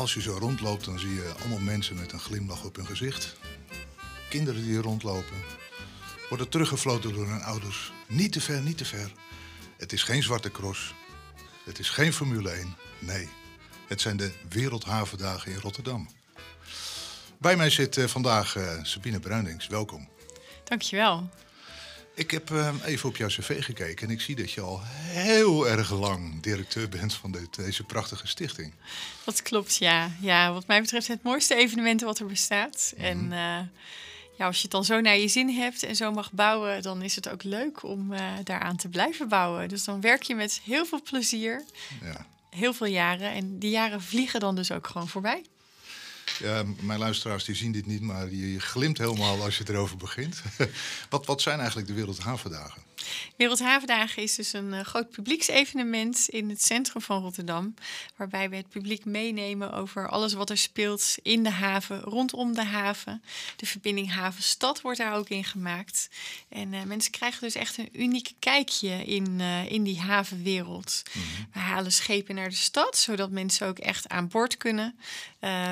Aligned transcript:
Als 0.00 0.14
je 0.14 0.20
zo 0.20 0.36
rondloopt, 0.38 0.84
dan 0.84 0.98
zie 0.98 1.14
je 1.14 1.34
allemaal 1.38 1.58
mensen 1.58 1.96
met 1.96 2.12
een 2.12 2.20
glimlach 2.20 2.64
op 2.64 2.76
hun 2.76 2.86
gezicht. 2.86 3.36
Kinderen 4.28 4.62
die 4.62 4.78
rondlopen. 4.78 5.36
Worden 6.28 6.48
teruggefloten 6.48 7.12
door 7.12 7.26
hun 7.26 7.42
ouders. 7.42 7.92
Niet 8.08 8.32
te 8.32 8.40
ver, 8.40 8.62
niet 8.62 8.78
te 8.78 8.84
ver. 8.84 9.12
Het 9.76 9.92
is 9.92 10.02
geen 10.02 10.22
zwarte 10.22 10.50
cross. 10.50 10.94
Het 11.64 11.78
is 11.78 11.88
geen 11.88 12.12
Formule 12.12 12.50
1. 12.50 12.76
Nee, 12.98 13.28
het 13.88 14.00
zijn 14.00 14.16
de 14.16 14.32
Wereldhavendagen 14.48 15.52
in 15.52 15.58
Rotterdam. 15.58 16.08
Bij 17.38 17.56
mij 17.56 17.70
zit 17.70 17.96
eh, 17.96 18.06
vandaag 18.06 18.56
eh, 18.56 18.82
Sabine 18.82 19.20
Bruinings. 19.20 19.66
Welkom. 19.66 20.08
Dankjewel. 20.64 21.28
Ik 22.14 22.30
heb 22.30 22.50
eh, 22.50 22.74
even 22.84 23.08
op 23.08 23.16
jouw 23.16 23.28
cv 23.28 23.64
gekeken 23.64 24.06
en 24.08 24.12
ik 24.12 24.20
zie 24.20 24.36
dat 24.36 24.50
je 24.50 24.60
al 24.60 24.80
heel 24.84 25.68
erg 25.68 25.90
lang 25.92 26.42
directeur 26.42 26.88
bent 26.88 27.14
van 27.14 27.32
dit, 27.32 27.54
deze 27.54 27.84
prachtige 27.84 28.26
stichting. 28.26 28.72
Dat 29.24 29.42
klopt, 29.42 29.76
ja. 29.76 30.10
Ja, 30.20 30.52
wat 30.52 30.66
mij 30.66 30.80
betreft 30.80 31.08
het 31.08 31.22
mooiste 31.22 31.54
evenement 31.54 32.00
wat 32.00 32.18
er 32.18 32.26
bestaat. 32.26 32.92
En 32.96 33.32
eh, 33.32 33.58
ja, 34.38 34.46
als 34.46 34.56
je 34.56 34.62
het 34.62 34.70
dan 34.70 34.84
zo 34.84 35.00
naar 35.00 35.16
je 35.16 35.28
zin 35.28 35.48
hebt 35.48 35.82
en 35.82 35.96
zo 35.96 36.12
mag 36.12 36.32
bouwen, 36.32 36.82
dan 36.82 37.02
is 37.02 37.14
het 37.14 37.28
ook 37.28 37.42
leuk 37.42 37.82
om 37.82 38.12
eh, 38.12 38.22
daaraan 38.44 38.76
te 38.76 38.88
blijven 38.88 39.28
bouwen. 39.28 39.68
Dus 39.68 39.84
dan 39.84 40.00
werk 40.00 40.22
je 40.22 40.34
met 40.34 40.60
heel 40.64 40.86
veel 40.86 41.02
plezier, 41.02 41.64
Ja. 42.02 42.26
heel 42.50 42.72
veel 42.74 42.86
jaren. 42.86 43.32
En 43.32 43.58
die 43.58 43.70
jaren 43.70 44.02
vliegen 44.02 44.40
dan 44.40 44.54
dus 44.56 44.72
ook 44.72 44.86
gewoon 44.86 45.08
voorbij. 45.08 45.44
Mijn 46.80 46.98
luisteraars 46.98 47.44
die 47.44 47.54
zien 47.54 47.72
dit 47.72 47.86
niet, 47.86 48.00
maar 48.00 48.30
je, 48.30 48.52
je 48.52 48.60
glimt 48.60 48.98
helemaal 48.98 49.42
als 49.42 49.58
je 49.58 49.64
erover 49.68 49.96
begint. 49.96 50.42
wat, 51.10 51.26
wat 51.26 51.40
zijn 51.40 51.58
eigenlijk 51.58 51.88
de 51.88 51.94
Wereldhavendagen? 51.94 52.82
Wereldhavendagen 53.36 54.22
is 54.22 54.34
dus 54.34 54.52
een 54.52 54.74
eh, 54.74 54.84
groot 54.84 55.10
publieksevenement 55.10 56.28
in 56.28 56.48
het 56.50 56.62
centrum 56.62 57.02
van 57.02 57.22
Rotterdam. 57.22 57.74
Waarbij 58.16 58.50
we 58.50 58.56
het 58.56 58.68
publiek 58.68 59.04
meenemen 59.04 59.72
over 59.72 60.08
alles 60.08 60.32
wat 60.32 60.50
er 60.50 60.58
speelt 60.58 61.14
in 61.22 61.42
de 61.42 61.50
haven, 61.50 62.00
rondom 62.00 62.54
de 62.54 62.64
haven. 62.64 63.22
De 63.56 63.66
verbinding 63.66 64.12
haven-stad 64.12 64.80
wordt 64.80 64.98
daar 64.98 65.14
ook 65.14 65.28
in 65.28 65.44
gemaakt. 65.44 66.08
En 66.48 66.74
eh, 66.74 66.82
mensen 66.82 67.12
krijgen 67.12 67.40
dus 67.40 67.54
echt 67.54 67.78
een 67.78 67.88
uniek 67.92 68.32
kijkje 68.38 69.04
in, 69.04 69.36
eh, 69.40 69.70
in 69.70 69.82
die 69.82 70.00
havenwereld. 70.00 71.02
We 71.52 71.58
halen 71.58 71.92
schepen 71.92 72.34
naar 72.34 72.48
de 72.48 72.54
stad, 72.54 72.96
zodat 72.96 73.30
mensen 73.30 73.66
ook 73.66 73.78
echt 73.78 74.08
aan 74.08 74.28
boord 74.28 74.56
kunnen. 74.56 74.98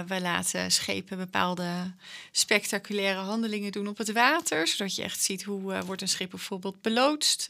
We 0.07 0.21
laten 0.21 0.71
schepen 0.71 1.17
bepaalde 1.17 1.93
spectaculaire 2.31 3.21
handelingen 3.21 3.73
doen 3.73 3.89
op 3.89 3.99
het 3.99 4.13
water. 4.13 4.67
Zodat 4.67 4.97
je 4.97 5.03
echt 5.03 5.23
ziet 5.23 5.43
hoe 5.43 5.85
wordt 5.85 6.03
een 6.03 6.09
schip 6.09 6.31
bijvoorbeeld 6.31 6.81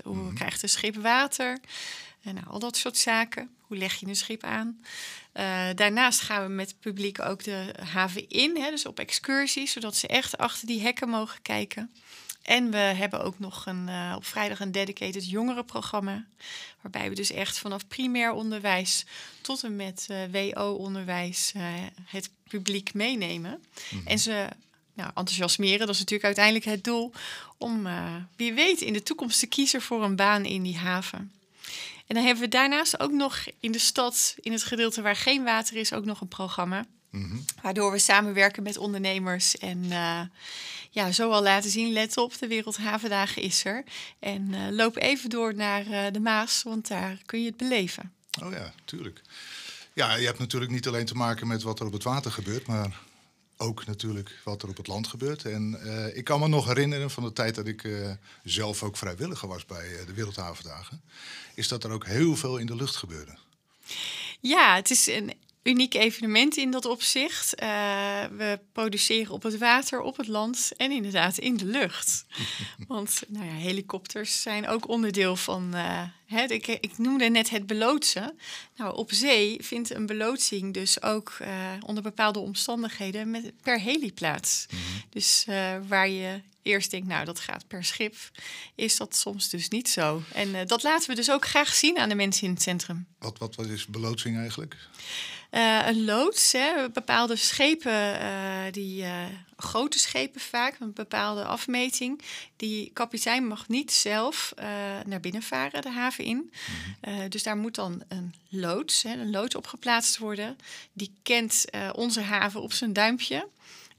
Hoe 0.04 0.32
krijgt 0.32 0.62
een 0.62 0.68
schip 0.68 0.96
water. 0.96 1.58
En 2.22 2.34
nou, 2.34 2.46
al 2.46 2.58
dat 2.58 2.76
soort 2.76 2.96
zaken. 2.96 3.50
Hoe 3.60 3.76
leg 3.76 3.94
je 3.94 4.06
een 4.06 4.16
schip 4.16 4.44
aan? 4.44 4.80
Eh, 5.32 5.68
daarnaast 5.74 6.20
gaan 6.20 6.42
we 6.42 6.52
met 6.52 6.68
het 6.68 6.80
publiek 6.80 7.20
ook 7.20 7.44
de 7.44 7.74
haven 7.82 8.28
in. 8.28 8.56
Hè, 8.56 8.70
dus 8.70 8.86
op 8.86 8.98
excursies, 8.98 9.72
zodat 9.72 9.96
ze 9.96 10.06
echt 10.06 10.38
achter 10.38 10.66
die 10.66 10.80
hekken 10.80 11.08
mogen 11.08 11.42
kijken. 11.42 11.92
En 12.42 12.70
we 12.70 12.76
hebben 12.76 13.24
ook 13.24 13.38
nog 13.38 13.66
een, 13.66 13.88
eh, 13.88 14.12
op 14.16 14.24
vrijdag 14.24 14.60
een 14.60 14.72
dedicated 14.72 15.30
jongerenprogramma. 15.30 16.24
Waarbij 16.80 17.08
we 17.08 17.14
dus 17.14 17.30
echt 17.30 17.58
vanaf 17.58 17.86
primair 17.86 18.32
onderwijs 18.32 19.06
tot 19.40 19.64
en 19.64 19.76
met 19.76 20.06
eh, 20.08 20.18
WO-onderwijs 20.32 21.52
het 22.04 22.30
publiek 22.48 22.94
meenemen. 22.94 23.64
En 24.04 24.18
ze 24.18 24.48
nou, 24.98 25.10
enthousiasmeren. 25.14 25.78
Dat 25.78 25.88
is 25.88 25.98
natuurlijk 25.98 26.24
uiteindelijk 26.24 26.64
het 26.64 26.84
doel 26.84 27.12
om 27.58 27.86
eh, 27.86 28.14
wie 28.36 28.52
weet 28.52 28.80
in 28.80 28.92
de 28.92 29.02
toekomst 29.02 29.38
te 29.38 29.46
kiezen 29.46 29.82
voor 29.82 30.04
een 30.04 30.16
baan 30.16 30.44
in 30.44 30.62
die 30.62 30.76
haven. 30.76 31.32
En 32.06 32.14
dan 32.14 32.24
hebben 32.24 32.44
we 32.44 32.48
daarnaast 32.48 33.00
ook 33.00 33.12
nog 33.12 33.44
in 33.60 33.72
de 33.72 33.78
stad, 33.78 34.34
in 34.40 34.52
het 34.52 34.62
gedeelte 34.62 35.02
waar 35.02 35.16
geen 35.16 35.44
water 35.44 35.76
is, 35.76 35.92
ook 35.92 36.04
nog 36.04 36.20
een 36.20 36.28
programma. 36.28 36.86
Waardoor 37.62 37.92
we 37.92 37.98
samenwerken 37.98 38.62
met 38.62 38.76
ondernemers 38.76 39.58
en 39.58 39.84
eh, 39.90 40.20
ja, 40.90 41.12
zo 41.12 41.30
al 41.30 41.42
laten 41.42 41.70
zien, 41.70 41.92
let 41.92 42.16
op, 42.16 42.38
de 42.38 42.46
Wereldhavendagen 42.46 43.42
is 43.42 43.64
er. 43.64 43.84
En 44.18 44.54
eh, 44.54 44.60
loop 44.70 44.96
even 44.96 45.30
door 45.30 45.54
naar 45.54 46.12
de 46.12 46.20
Maas, 46.20 46.62
want 46.62 46.88
daar 46.88 47.18
kun 47.26 47.40
je 47.40 47.46
het 47.46 47.56
beleven. 47.56 48.12
Oh 48.42 48.52
ja, 48.52 48.72
tuurlijk. 48.84 49.22
Ja, 49.92 50.14
je 50.14 50.26
hebt 50.26 50.38
natuurlijk 50.38 50.72
niet 50.72 50.86
alleen 50.86 51.06
te 51.06 51.14
maken 51.14 51.46
met 51.46 51.62
wat 51.62 51.80
er 51.80 51.86
op 51.86 51.92
het 51.92 52.02
water 52.02 52.30
gebeurt, 52.30 52.66
maar 52.66 53.06
ook 53.58 53.86
natuurlijk 53.86 54.40
wat 54.44 54.62
er 54.62 54.68
op 54.68 54.76
het 54.76 54.86
land 54.86 55.06
gebeurt. 55.06 55.44
En 55.44 55.80
eh, 55.82 56.16
ik 56.16 56.24
kan 56.24 56.40
me 56.40 56.48
nog 56.48 56.66
herinneren 56.66 57.10
van 57.10 57.22
de 57.22 57.32
tijd 57.32 57.54
dat 57.54 57.66
ik 57.66 57.84
eh, 57.84 58.10
zelf 58.44 58.82
ook 58.82 58.96
vrijwilliger 58.96 59.48
was 59.48 59.66
bij 59.66 59.98
eh, 59.98 60.06
de 60.06 60.12
Wereldhavendagen, 60.12 61.02
is 61.54 61.68
dat 61.68 61.84
er 61.84 61.90
ook 61.90 62.06
heel 62.06 62.36
veel 62.36 62.56
in 62.56 62.66
de 62.66 62.76
lucht 62.76 62.96
gebeurde. 62.96 63.36
Ja, 64.40 64.74
het 64.74 64.90
is 64.90 65.06
een 65.06 65.32
uniek 65.68 65.94
evenement 65.94 66.56
in 66.56 66.70
dat 66.70 66.84
opzicht. 66.84 67.54
Eh, 67.54 67.68
we 68.36 68.60
produceren 68.72 69.32
op 69.32 69.42
het 69.42 69.58
water, 69.58 70.00
op 70.00 70.16
het 70.16 70.28
land 70.28 70.72
en 70.76 70.90
inderdaad 70.90 71.38
in 71.38 71.56
de 71.56 71.64
lucht. 71.64 72.24
Want 72.88 73.22
nou 73.28 73.46
ja, 73.46 73.52
helikopters 73.52 74.42
zijn 74.42 74.68
ook 74.68 74.88
onderdeel 74.88 75.36
van. 75.36 75.74
eh, 75.74 76.02
het, 76.26 76.50
ik, 76.50 76.66
ik 76.66 76.98
noemde 76.98 77.28
net 77.28 77.50
het 77.50 77.66
beloodsen. 77.66 78.38
Nou, 78.76 78.96
op 78.96 79.12
zee 79.12 79.56
vindt 79.62 79.94
een 79.94 80.06
beloodsing 80.06 80.74
dus 80.74 81.02
ook 81.02 81.36
eh, 81.40 81.50
onder 81.86 82.02
bepaalde 82.02 82.38
omstandigheden 82.38 83.30
met, 83.30 83.52
per 83.62 83.80
heli 83.80 84.12
plaats. 84.12 84.66
Dus 85.10 85.44
eh, 85.46 85.76
waar 85.86 86.08
je 86.08 86.40
eerst 86.62 86.90
denkt, 86.90 87.06
nou 87.06 87.24
dat 87.24 87.40
gaat 87.40 87.66
per 87.68 87.84
schip, 87.84 88.14
is 88.74 88.96
dat 88.96 89.16
soms 89.16 89.48
dus 89.48 89.68
niet 89.68 89.88
zo. 89.88 90.22
En 90.34 90.54
eh, 90.54 90.66
dat 90.66 90.82
laten 90.82 91.10
we 91.10 91.14
dus 91.16 91.30
ook 91.30 91.46
graag 91.46 91.74
zien 91.74 91.98
aan 91.98 92.08
de 92.08 92.14
mensen 92.14 92.46
in 92.46 92.52
het 92.52 92.62
centrum. 92.62 93.06
Wat, 93.18 93.38
wat, 93.38 93.54
wat 93.54 93.66
is 93.66 93.86
beloodsing 93.86 94.36
eigenlijk? 94.36 94.76
Eh, 95.50 95.86
een 95.86 96.04
loods, 96.04 96.52
hè, 96.52 96.90
bepaalde 96.90 97.36
schepen, 97.36 98.20
eh, 98.20 98.72
die, 98.72 99.04
eh, 99.04 99.24
grote 99.56 99.98
schepen 99.98 100.40
vaak, 100.40 100.76
een 100.80 100.92
bepaalde 100.92 101.44
afmeting. 101.44 102.22
Die 102.56 102.90
kapitein 102.92 103.46
mag 103.46 103.68
niet 103.68 103.92
zelf 103.92 104.52
naar 105.06 105.20
binnen 105.20 105.42
varen, 105.42 105.82
de 105.82 105.90
haven 105.90 106.24
in. 106.24 106.52
Eh, 107.00 107.14
dus 107.28 107.42
daar 107.42 107.56
moet 107.56 107.74
dan 107.74 108.02
een 108.08 108.34
loods, 108.48 109.02
hè, 109.02 109.12
een 109.12 109.30
loods 109.30 109.54
op 109.54 109.66
geplaatst 109.66 110.18
worden. 110.18 110.58
Die 110.92 111.12
kent 111.22 111.64
onze 111.92 112.20
haven 112.20 112.62
op 112.62 112.72
zijn 112.72 112.92
duimpje. 112.92 113.48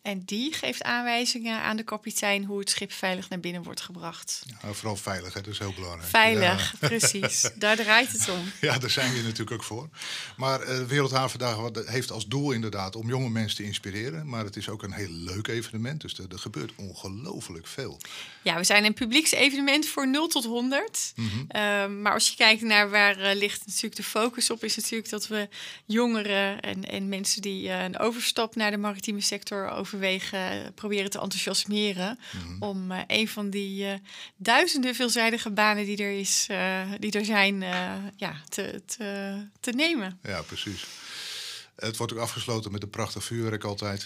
En 0.09 0.21
die 0.25 0.53
geeft 0.53 0.83
aanwijzingen 0.83 1.61
aan 1.61 1.77
de 1.77 1.83
kapitein 1.83 2.43
hoe 2.43 2.59
het 2.59 2.69
schip 2.69 2.91
veilig 2.91 3.29
naar 3.29 3.39
binnen 3.39 3.63
wordt 3.63 3.81
gebracht. 3.81 4.45
Nou, 4.61 4.75
vooral 4.75 4.95
veilig, 4.95 5.33
hè? 5.33 5.41
dat 5.41 5.53
is 5.53 5.59
heel 5.59 5.73
belangrijk. 5.73 6.09
Veilig, 6.09 6.73
precies. 6.79 7.49
Daar 7.55 7.75
draait 7.75 8.11
het 8.11 8.29
om. 8.29 8.51
Ja, 8.61 8.77
daar 8.77 8.89
zijn 8.89 9.13
we 9.13 9.21
natuurlijk 9.21 9.51
ook 9.51 9.63
voor. 9.63 9.89
Maar 10.37 10.61
eh 10.61 10.85
Wereldhavendagen 10.85 11.87
heeft 11.87 12.11
als 12.11 12.27
doel 12.27 12.51
inderdaad 12.51 12.95
om 12.95 13.07
jonge 13.07 13.29
mensen 13.29 13.57
te 13.57 13.63
inspireren. 13.63 14.29
Maar 14.29 14.43
het 14.45 14.55
is 14.55 14.69
ook 14.69 14.83
een 14.83 14.91
heel 14.91 15.11
leuk 15.11 15.47
evenement, 15.47 16.01
dus 16.01 16.17
er, 16.17 16.25
er 16.31 16.39
gebeurt 16.39 16.71
ongelooflijk 16.75 17.67
veel. 17.67 17.99
Ja, 18.41 18.55
we 18.55 18.63
zijn 18.63 18.85
een 18.85 18.93
publieksevenement 18.93 19.87
voor 19.87 20.07
0 20.07 20.27
tot 20.27 20.45
100. 20.45 21.13
Ehm, 21.47 22.01
maar 22.01 22.13
als 22.13 22.29
je 22.29 22.35
kijkt 22.35 22.61
naar 22.61 22.89
waar 22.89 23.17
eh, 23.19 23.35
ligt 23.35 23.65
natuurlijk 23.65 23.95
de 23.95 24.03
focus 24.03 24.49
op, 24.49 24.63
is 24.63 24.75
natuurlijk 24.75 25.09
dat 25.09 25.27
we 25.27 25.47
jongeren 25.85 26.59
en, 26.59 26.85
en 26.85 27.09
mensen 27.09 27.41
die 27.41 27.69
eh, 27.69 27.83
een 27.83 27.99
overstap 27.99 28.55
naar 28.55 28.71
de 28.71 28.77
maritieme 28.77 29.21
sector 29.21 29.69
overwegen, 29.69 29.97
eh, 29.99 30.51
proberen 30.75 31.09
te 31.09 31.19
enthousiasmeren. 31.19 32.19
Om 32.59 32.91
eh, 32.91 32.99
een 33.07 33.27
van 33.27 33.49
die 33.49 33.85
eh, 33.85 33.93
duizenden 34.35 34.95
veelzijdige 34.95 35.51
banen 35.51 35.85
die 35.85 35.97
er, 35.97 36.19
is, 36.19 36.45
eh, 36.49 36.91
die 36.99 37.11
er 37.11 37.25
zijn, 37.25 37.61
ja, 38.15 38.35
te, 38.49 38.81
te, 38.85 39.37
te 39.59 39.71
nemen. 39.71 40.19
Ja, 40.23 40.41
precies. 40.41 40.85
Het 41.75 41.97
wordt 41.97 42.13
ook 42.13 42.19
afgesloten 42.19 42.71
met 42.71 42.83
een 42.83 42.89
prachtig 42.89 43.23
vuurwerk 43.23 43.63
altijd. 43.63 44.05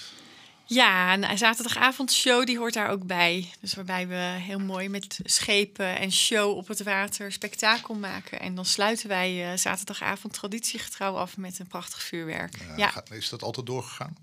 Ja, 0.66 1.14
een 1.14 1.38
zaterdagavondshow 1.38 2.46
die 2.46 2.58
hoort 2.58 2.74
daar 2.74 2.90
ook 2.90 3.06
bij. 3.06 3.52
Dus 3.60 3.74
waarbij 3.74 4.08
we 4.08 4.16
heel 4.16 4.60
mooi 4.60 4.90
met 4.90 5.20
schepen 5.24 6.00
en 6.00 6.12
show 6.12 6.58
op 6.58 6.68
het 6.68 6.84
water 6.84 7.32
spektakel 7.32 7.96
maken. 7.96 8.40
En 8.40 8.56
dan 8.56 8.66
sluiten 8.66 9.08
wij 9.08 9.58
zaterdagavond 9.58 10.34
traditiegetrouw 10.34 11.16
af 11.16 11.38
met 11.38 11.60
een 11.60 11.68
prachtig 11.68 12.02
vuurwerk. 12.02 12.58
Ja, 12.78 13.04
Is 13.10 13.30
dat 13.30 13.44
altijd 13.44 13.66
doorgegaan? 13.66 14.16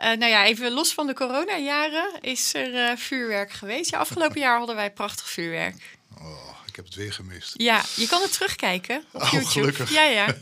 Eh, 0.00 0.06
nou 0.16 0.30
ja, 0.30 0.44
even 0.44 0.72
los 0.72 0.92
van 0.92 1.06
de 1.06 1.14
coronajaren 1.14 2.10
is 2.20 2.54
er 2.54 2.74
eh, 2.90 2.96
vuurwerk 2.96 3.52
geweest. 3.52 3.90
Ja, 3.90 3.98
afgelopen 3.98 4.40
jaar 4.40 4.58
hadden 4.58 4.76
wij 4.76 4.90
prachtig 4.92 5.28
vuurwerk. 5.30 5.96
Oh, 6.18 6.48
ik 6.66 6.76
heb 6.76 6.84
het 6.84 6.94
weer 6.94 7.12
gemist. 7.12 7.52
Ja, 7.56 7.82
je 7.96 8.06
kan 8.06 8.22
het 8.22 8.32
terugkijken 8.32 9.04
op 9.12 9.22
Oh, 9.22 9.30
YouTube. 9.30 9.50
gelukkig. 9.50 9.92
Ja, 9.92 10.02
ja. 10.02 10.26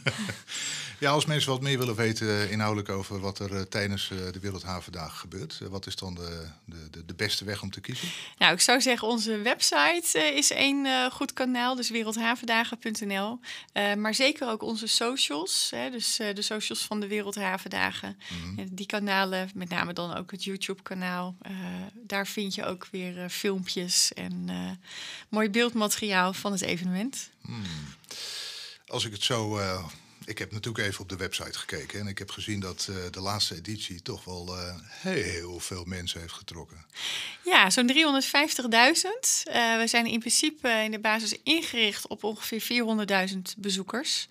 Ja, 1.01 1.11
als 1.11 1.27
mensen 1.27 1.51
wat 1.51 1.61
meer 1.61 1.79
willen 1.79 1.95
weten 1.95 2.29
eh, 2.29 2.51
inhoudelijk 2.51 2.89
over 2.89 3.21
wat 3.21 3.39
er 3.39 3.57
eh, 3.57 3.63
tijdens 3.63 4.11
eh, 4.11 4.19
de 4.33 4.41
Wereldhavendagen 4.41 5.19
gebeurt, 5.19 5.61
wat 5.71 5.87
is 5.87 5.97
dan 5.97 6.15
de, 6.15 6.49
de, 6.65 7.05
de, 7.05 7.15
beste 7.15 7.45
weg 7.45 7.63
om 7.63 7.71
te 7.71 7.81
kiezen? 7.81 8.09
Nou, 8.39 8.53
ik 8.53 8.61
zou 8.61 8.81
zeggen, 8.81 9.09
onze 9.09 9.39
website 9.39 10.19
is 10.35 10.51
één 10.51 11.11
goed 11.13 11.33
kanaal, 11.33 11.75
dus 11.75 11.91
wereldhavendagen.nl. 11.91 13.41
Maar 13.97 14.15
zeker 14.15 14.49
ook 14.49 14.63
onze 14.63 14.87
socials, 14.87 15.69
hè, 15.71 15.91
dus 15.91 16.17
de 16.17 16.43
socials 16.43 16.83
van 16.83 17.01
de 17.01 17.07
Wereldhavendagen. 17.07 18.19
En 18.57 18.69
die 18.71 18.87
kanalen, 18.87 19.51
met 19.55 19.69
name 19.69 19.93
dan 19.93 20.17
ook 20.17 20.31
het 20.31 20.45
YouTube-kanaal, 20.45 21.37
daar 21.95 22.27
vind 22.27 22.55
je 22.55 22.65
ook 22.65 22.89
weer 22.91 23.31
filmpjes 23.31 24.13
en 24.13 24.51
mooi 25.29 25.51
beeldmateriaal 25.51 26.33
van 26.33 26.53
het 26.53 26.63
evenement. 26.63 27.31
Als 28.87 29.05
ik 29.05 29.13
het 29.13 29.23
zo 29.23 29.61
ik 30.29 30.39
heb 30.39 30.53
natuurlijk 30.53 30.87
even 30.87 31.01
op 31.01 31.09
de 31.09 31.17
website 31.17 31.59
gekeken 31.59 32.01
en 32.01 32.07
ik 32.07 32.19
heb 32.19 32.31
gezien 32.31 32.61
dat 32.61 32.87
uh, 32.91 32.97
de 33.11 33.21
laatste 33.21 33.55
editie 33.55 34.03
toch 34.03 34.25
wel 34.25 34.57
uh, 34.57 34.75
heel 34.89 35.61
veel 35.61 35.85
mensen 35.85 36.21
heeft 36.21 36.33
getrokken. 36.33 36.85
Ja, 37.45 37.71
zo'n 37.71 37.93
350.000. 37.93 37.97
we 39.79 39.85
zijn 39.85 40.07
in 40.07 40.19
principe 40.19 40.69
in 40.69 40.91
de 40.91 40.99
basis 40.99 41.35
ingericht 41.43 42.07
op 42.07 42.25
ongeveer 42.25 42.85
400.000 43.31 43.39
bezoekers. 43.57 44.29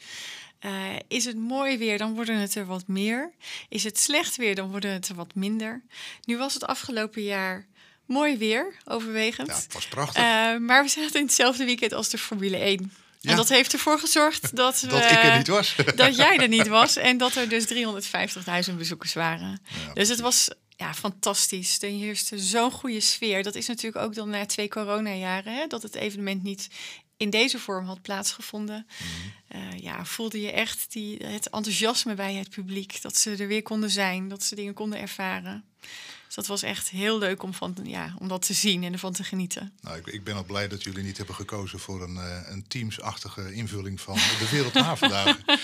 Uh, 0.66 0.72
is 1.08 1.26
het 1.26 1.38
mooi 1.38 1.78
weer, 1.78 1.98
dan 1.98 2.16
worden 2.16 2.36
het 2.36 2.56
er 2.56 2.66
wat 2.66 2.88
meer. 2.88 3.32
Is 3.70 3.84
het 3.84 4.00
slecht 4.00 4.36
weer, 4.36 4.56
dan 4.56 4.70
worden 4.70 4.92
het 4.92 5.08
er 5.08 5.16
wat 5.16 5.36
minder. 5.36 5.82
Nu 6.24 6.38
was 6.38 6.54
het 6.54 6.66
afgelopen 6.66 7.24
jaar 7.24 7.68
mooi 8.06 8.38
weer, 8.38 8.74
overwegend. 8.86 9.48
Ja, 9.48 9.56
het 9.56 9.74
was 9.74 9.88
prachtig. 9.88 10.22
Uh, 10.22 10.58
maar 10.58 10.84
we 10.84 10.90
zaten 10.90 11.20
in 11.20 11.26
hetzelfde 11.26 11.66
weekend 11.66 11.94
als 11.94 12.10
de 12.10 12.18
Formule 12.18 12.58
1. 12.58 12.92
Ja. 13.28 13.34
En 13.34 13.38
dat 13.38 13.50
heeft 13.50 13.74
ervoor 13.74 14.00
gezorgd 14.00 14.56
dat, 14.56 14.80
we, 14.80 14.88
dat 14.88 15.12
ik 15.12 15.24
er 15.24 15.38
niet 15.38 15.48
was. 15.48 15.76
dat 15.96 16.16
jij 16.16 16.38
er 16.38 16.48
niet 16.48 16.68
was 16.68 16.96
en 16.96 17.18
dat 17.18 17.36
er 17.36 17.50
dus 17.50 17.66
350.000 18.70 18.76
bezoekers 18.78 19.14
waren. 19.14 19.62
Ja, 19.86 19.94
dus 19.94 20.10
het 20.10 20.20
was 20.20 20.50
ja, 20.70 20.94
fantastisch. 20.94 21.82
Er 21.82 21.90
heerste 21.90 22.40
zo'n 22.40 22.72
goede 22.72 23.00
sfeer. 23.00 23.44
Dat 23.44 23.56
is 23.56 23.68
natuurlijk 23.68 24.06
ook 24.06 24.16
dan 24.16 24.30
na 24.30 24.46
twee 24.46 24.68
coronajaren, 24.68 25.56
hè, 25.56 25.68
dat 25.68 25.84
het 25.84 25.96
evenement 25.96 26.44
niet 26.44 26.68
in 27.18 27.30
deze 27.30 27.60
vorm 27.60 27.86
had 27.86 28.02
plaatsgevonden, 28.02 28.88
mm. 29.00 29.60
uh, 29.60 29.80
ja, 29.80 30.06
voelde 30.06 30.42
je 30.42 30.52
echt 30.52 30.92
die, 30.92 31.18
het 31.26 31.50
enthousiasme 31.50 32.14
bij 32.14 32.34
het 32.34 32.50
publiek. 32.50 33.02
Dat 33.02 33.18
ze 33.18 33.36
er 33.36 33.48
weer 33.48 33.64
konden 33.64 33.90
zijn, 33.90 34.28
dat 34.28 34.44
ze 34.44 34.56
dingen 34.56 34.74
konden 34.74 35.00
ervaren. 35.00 35.64
Dus 36.26 36.36
dat 36.36 36.48
was 36.48 36.62
echt 36.62 36.90
heel 36.90 37.18
leuk 37.18 37.44
om, 37.44 37.54
van, 37.54 37.76
ja, 37.84 38.16
om 38.20 38.28
dat 38.28 38.46
te 38.46 38.54
zien 38.54 38.84
en 38.84 38.94
ervan 38.94 39.14
te 39.14 39.24
genieten. 39.24 39.74
Nou, 39.82 39.98
ik, 39.98 40.08
ik 40.08 40.24
ben 40.24 40.36
ook 40.36 40.46
blij 40.46 40.68
dat 40.68 40.84
jullie 40.84 41.04
niet 41.04 41.18
hebben 41.18 41.36
gekozen 41.36 41.80
voor 41.80 42.04
een, 42.04 42.16
uh, 42.16 42.40
een 42.46 42.68
teamsachtige 42.68 43.54
invulling 43.54 44.02
van 44.02 44.14
de 44.14 44.48
Wereldhavendagen. 44.52 45.44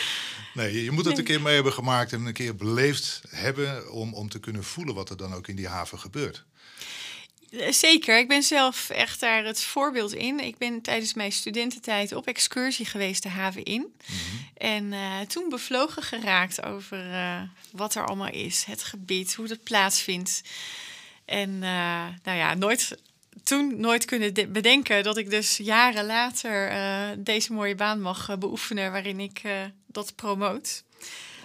nee, 0.54 0.84
je 0.84 0.90
moet 0.90 1.04
het 1.04 1.18
een 1.18 1.24
keer 1.24 1.40
mee 1.40 1.54
hebben 1.54 1.72
gemaakt 1.72 2.12
en 2.12 2.26
een 2.26 2.32
keer 2.32 2.56
beleefd 2.56 3.22
hebben 3.28 3.92
om, 3.92 4.14
om 4.14 4.28
te 4.28 4.38
kunnen 4.38 4.64
voelen 4.64 4.94
wat 4.94 5.10
er 5.10 5.16
dan 5.16 5.34
ook 5.34 5.48
in 5.48 5.56
die 5.56 5.68
haven 5.68 5.98
gebeurt. 5.98 6.44
Eh, 7.52 7.72
zeker, 7.72 8.18
ik 8.18 8.28
ben 8.28 8.42
zelf 8.42 8.90
echt 8.90 9.20
daar 9.20 9.44
het 9.44 9.60
voorbeeld 9.60 10.12
in. 10.12 10.40
Ik 10.40 10.58
ben 10.58 10.80
tijdens 10.80 11.14
mijn 11.14 11.32
studententijd 11.32 12.12
op 12.12 12.26
excursie 12.26 12.86
geweest 12.86 13.22
de 13.22 13.28
haven 13.28 13.62
in. 13.62 13.94
Mhm. 14.06 14.18
En 14.56 14.92
uh, 14.92 15.20
toen 15.20 15.48
bevlogen 15.48 16.02
geraakt 16.02 16.64
over 16.64 17.06
uh, 17.06 17.42
wat 17.70 17.94
er 17.94 18.06
allemaal 18.06 18.30
is, 18.30 18.64
het 18.64 18.82
gebied, 18.82 19.34
hoe 19.34 19.48
het 19.48 19.62
plaatsvindt. 19.62 20.42
En 21.24 21.58
nou 21.58 22.38
ja, 22.38 22.54
nooit, 22.54 22.98
toen 23.44 23.80
nooit 23.80 24.04
kunnen 24.04 24.52
bedenken 24.52 25.02
dat 25.02 25.16
ik 25.16 25.30
dus 25.30 25.56
jaren 25.56 26.06
later 26.06 26.72
deze 27.18 27.52
mooie 27.52 27.74
baan 27.74 28.00
mag 28.00 28.38
beoefenen 28.38 28.92
waarin 28.92 29.20
ik 29.20 29.42
dat 29.86 30.14
promoot. 30.14 30.82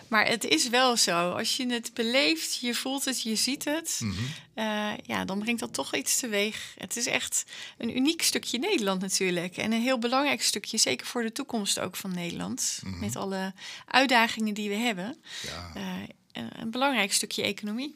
Maar 0.07 0.27
het 0.27 0.43
is 0.43 0.69
wel 0.69 0.97
zo. 0.97 1.31
Als 1.31 1.57
je 1.57 1.71
het 1.71 1.93
beleeft, 1.93 2.59
je 2.59 2.75
voelt 2.75 3.05
het, 3.05 3.21
je 3.21 3.35
ziet 3.35 3.65
het. 3.65 3.99
Mhm. 4.03 4.13
Eh, 4.53 4.91
ja, 5.03 5.25
dan 5.25 5.39
brengt 5.39 5.59
dat 5.59 5.73
toch 5.73 5.95
iets 5.95 6.19
teweeg. 6.19 6.73
Het 6.77 6.97
is 6.97 7.05
echt 7.05 7.45
een 7.77 7.97
uniek 7.97 8.21
stukje 8.21 8.59
Nederland 8.59 9.01
natuurlijk. 9.01 9.57
En 9.57 9.71
een 9.71 9.81
heel 9.81 9.99
belangrijk 9.99 10.41
stukje, 10.41 10.77
zeker 10.77 11.07
voor 11.07 11.21
de 11.23 11.31
toekomst 11.31 11.79
ook 11.79 11.95
van 11.95 12.13
Nederland. 12.13 12.79
Mhm. 12.83 12.99
Met 12.99 13.15
alle 13.15 13.53
uitdagingen 13.85 14.53
die 14.53 14.69
we 14.69 14.75
hebben. 14.75 15.17
Ja. 15.41 15.71
Uh, 15.75 16.43
een 16.51 16.71
belangrijk 16.71 17.13
stukje 17.13 17.43
economie. 17.43 17.95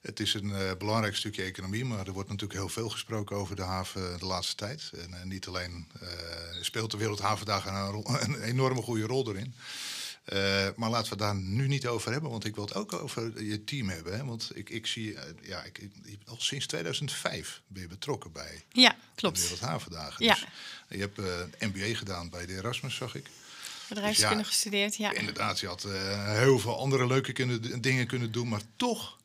Het 0.00 0.20
is 0.20 0.34
een 0.34 0.48
uh, 0.48 0.70
belangrijk 0.78 1.16
stukje 1.16 1.42
economie, 1.42 1.84
maar 1.84 2.06
er 2.06 2.12
wordt 2.12 2.28
natuurlijk 2.28 2.58
heel 2.58 2.68
veel 2.68 2.88
gesproken 2.88 3.36
over 3.36 3.56
de 3.56 3.62
haven 3.62 4.18
de 4.18 4.26
laatste 4.26 4.54
tijd. 4.54 4.90
En 4.96 5.28
niet 5.28 5.46
alleen 5.46 5.86
speelt 6.60 6.90
de 6.90 6.96
Wereldhavendag 6.96 7.66
een, 7.66 8.04
een 8.22 8.42
enorme 8.42 8.82
goede 8.82 9.06
rol 9.06 9.28
erin. 9.28 9.54
Uh, 10.32 10.68
maar 10.76 10.90
laten 10.90 11.12
we 11.12 11.18
daar 11.18 11.34
nu 11.34 11.68
niet 11.68 11.86
over 11.86 12.12
hebben, 12.12 12.30
want 12.30 12.44
ik 12.44 12.54
wil 12.54 12.64
het 12.64 12.74
ook 12.74 12.92
over 12.92 13.44
je 13.44 13.64
team 13.64 13.88
hebben. 13.88 14.16
Hè? 14.16 14.24
Want 14.24 14.50
ik, 14.54 14.70
ik 14.70 14.86
zie, 14.86 15.12
uh, 15.12 15.20
ja, 15.42 15.62
ik, 15.62 15.78
ik, 16.04 16.20
al 16.26 16.36
sinds 16.38 16.66
2005 16.66 17.62
ben 17.66 17.82
je 17.82 17.88
betrokken 17.88 18.32
bij 18.32 18.64
ja, 18.72 18.96
klopt. 19.14 19.36
de 19.36 19.42
Wereldhavendagen. 19.42 20.24
Ja. 20.24 20.34
Dus 20.34 20.44
je 20.88 20.98
hebt 20.98 21.18
uh, 21.18 21.40
eh, 21.40 21.48
MBA 21.58 21.94
gedaan 21.96 22.30
bij 22.30 22.46
de 22.46 22.54
Erasmus, 22.54 22.94
zag 22.94 23.14
ik. 23.14 23.26
Bedrijfskunde 23.88 24.36
dus 24.36 24.44
ja, 24.44 24.50
gestudeerd, 24.50 24.96
ja. 24.96 25.12
Inderdaad, 25.12 25.60
je 25.60 25.66
had 25.66 25.86
heel 26.26 26.58
veel 26.58 26.78
andere 26.78 27.06
leuke 27.06 27.32
kunnen, 27.32 27.80
dingen 27.80 28.06
kunnen 28.06 28.32
doen, 28.32 28.48
maar 28.48 28.62
toch 28.76 29.18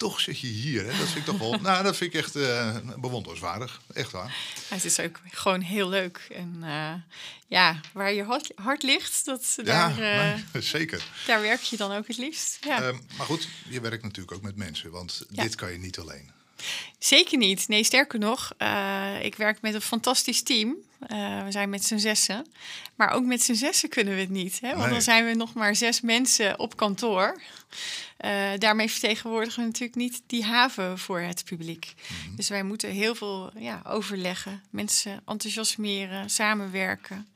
toch 0.00 0.20
zit 0.20 0.40
je 0.40 0.46
hier. 0.46 0.80
Hè? 0.80 0.98
Dat 0.98 1.06
vind 1.06 1.16
ik 1.16 1.24
toch 1.24 1.38
wel. 1.38 1.60
nou, 1.70 1.82
dat 1.82 1.96
vind 1.96 2.14
ik 2.14 2.20
echt 2.20 2.36
uh, 2.36 2.76
bewonderenswaardig. 2.98 3.80
Echt 3.92 4.10
waar. 4.10 4.36
het 4.68 4.84
is 4.84 5.00
ook 5.00 5.20
gewoon 5.30 5.60
heel 5.60 5.88
leuk. 5.88 6.26
En 6.34 6.56
uh, 6.60 6.92
ja, 7.46 7.80
waar 7.92 8.12
je 8.12 8.24
hart, 8.24 8.52
hart 8.54 8.82
ligt, 8.82 9.24
dat, 9.24 9.56
ja, 9.64 9.88
daar, 9.88 10.38
uh, 10.54 10.62
zeker. 10.76 11.02
daar 11.26 11.40
werk 11.40 11.60
je 11.60 11.76
dan 11.76 11.92
ook 11.92 12.06
het 12.06 12.16
liefst. 12.18 12.58
Ja. 12.60 12.82
Um, 12.82 13.00
maar 13.16 13.26
goed, 13.26 13.48
je 13.68 13.80
werkt 13.80 14.02
natuurlijk 14.02 14.36
ook 14.36 14.42
met 14.42 14.56
mensen, 14.56 14.90
want 14.90 15.26
ja. 15.30 15.42
dit 15.42 15.54
kan 15.54 15.72
je 15.72 15.78
niet 15.78 15.98
alleen. 15.98 16.30
Zeker 16.98 17.38
niet. 17.38 17.68
Nee, 17.68 17.84
sterker 17.84 18.18
nog, 18.18 18.52
uh, 18.58 19.24
ik 19.24 19.34
werk 19.34 19.60
met 19.60 19.74
een 19.74 19.80
fantastisch 19.80 20.42
team. 20.42 20.76
Uh, 21.12 21.44
we 21.44 21.50
zijn 21.50 21.70
met 21.70 21.84
z'n 21.84 21.98
zessen. 21.98 22.46
Maar 22.94 23.10
ook 23.10 23.24
met 23.24 23.42
z'n 23.42 23.54
zessen 23.54 23.88
kunnen 23.88 24.14
we 24.14 24.20
het 24.20 24.30
niet. 24.30 24.60
Hè? 24.60 24.68
Want 24.68 24.82
nee. 24.82 24.90
dan 24.90 25.02
zijn 25.02 25.26
we 25.26 25.34
nog 25.34 25.54
maar 25.54 25.76
zes 25.76 26.00
mensen 26.00 26.58
op 26.58 26.76
kantoor. 26.76 27.40
Uh, 28.24 28.50
daarmee 28.58 28.90
vertegenwoordigen 28.90 29.60
we 29.60 29.66
natuurlijk 29.66 29.94
niet 29.94 30.22
die 30.26 30.44
haven 30.44 30.98
voor 30.98 31.20
het 31.20 31.44
publiek. 31.44 31.94
Mm-hmm. 31.96 32.36
Dus 32.36 32.48
wij 32.48 32.62
moeten 32.62 32.90
heel 32.90 33.14
veel 33.14 33.50
ja, 33.58 33.82
overleggen, 33.86 34.62
mensen 34.70 35.22
enthousiasmeren, 35.26 36.30
samenwerken. 36.30 37.28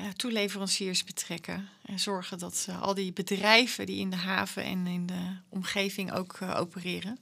Uh, 0.00 0.06
toeleveranciers 0.08 1.04
betrekken. 1.04 1.68
En 1.86 1.98
zorgen 1.98 2.38
dat 2.38 2.66
uh, 2.68 2.82
al 2.82 2.94
die 2.94 3.12
bedrijven 3.12 3.86
die 3.86 4.00
in 4.00 4.10
de 4.10 4.16
haven 4.16 4.62
en 4.62 4.86
in 4.86 5.06
de 5.06 5.36
omgeving 5.48 6.12
ook 6.12 6.42
opereren, 6.42 7.18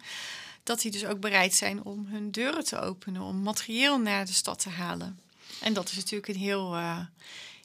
dat 0.65 0.81
die 0.81 0.91
dus 0.91 1.05
ook 1.05 1.21
bereid 1.21 1.55
zijn 1.55 1.83
om 1.83 2.07
hun 2.07 2.31
deuren 2.31 2.65
te 2.65 2.81
openen, 2.81 3.23
om 3.23 3.43
materieel 3.43 3.99
naar 3.99 4.27
de 4.27 4.33
stad 4.33 4.59
te 4.59 4.69
halen. 4.69 5.19
En 5.61 5.73
dat 5.73 5.91
is 5.91 5.97
natuurlijk 5.97 6.29
een 6.29 6.41
heel 6.41 6.77
uh, 6.77 7.01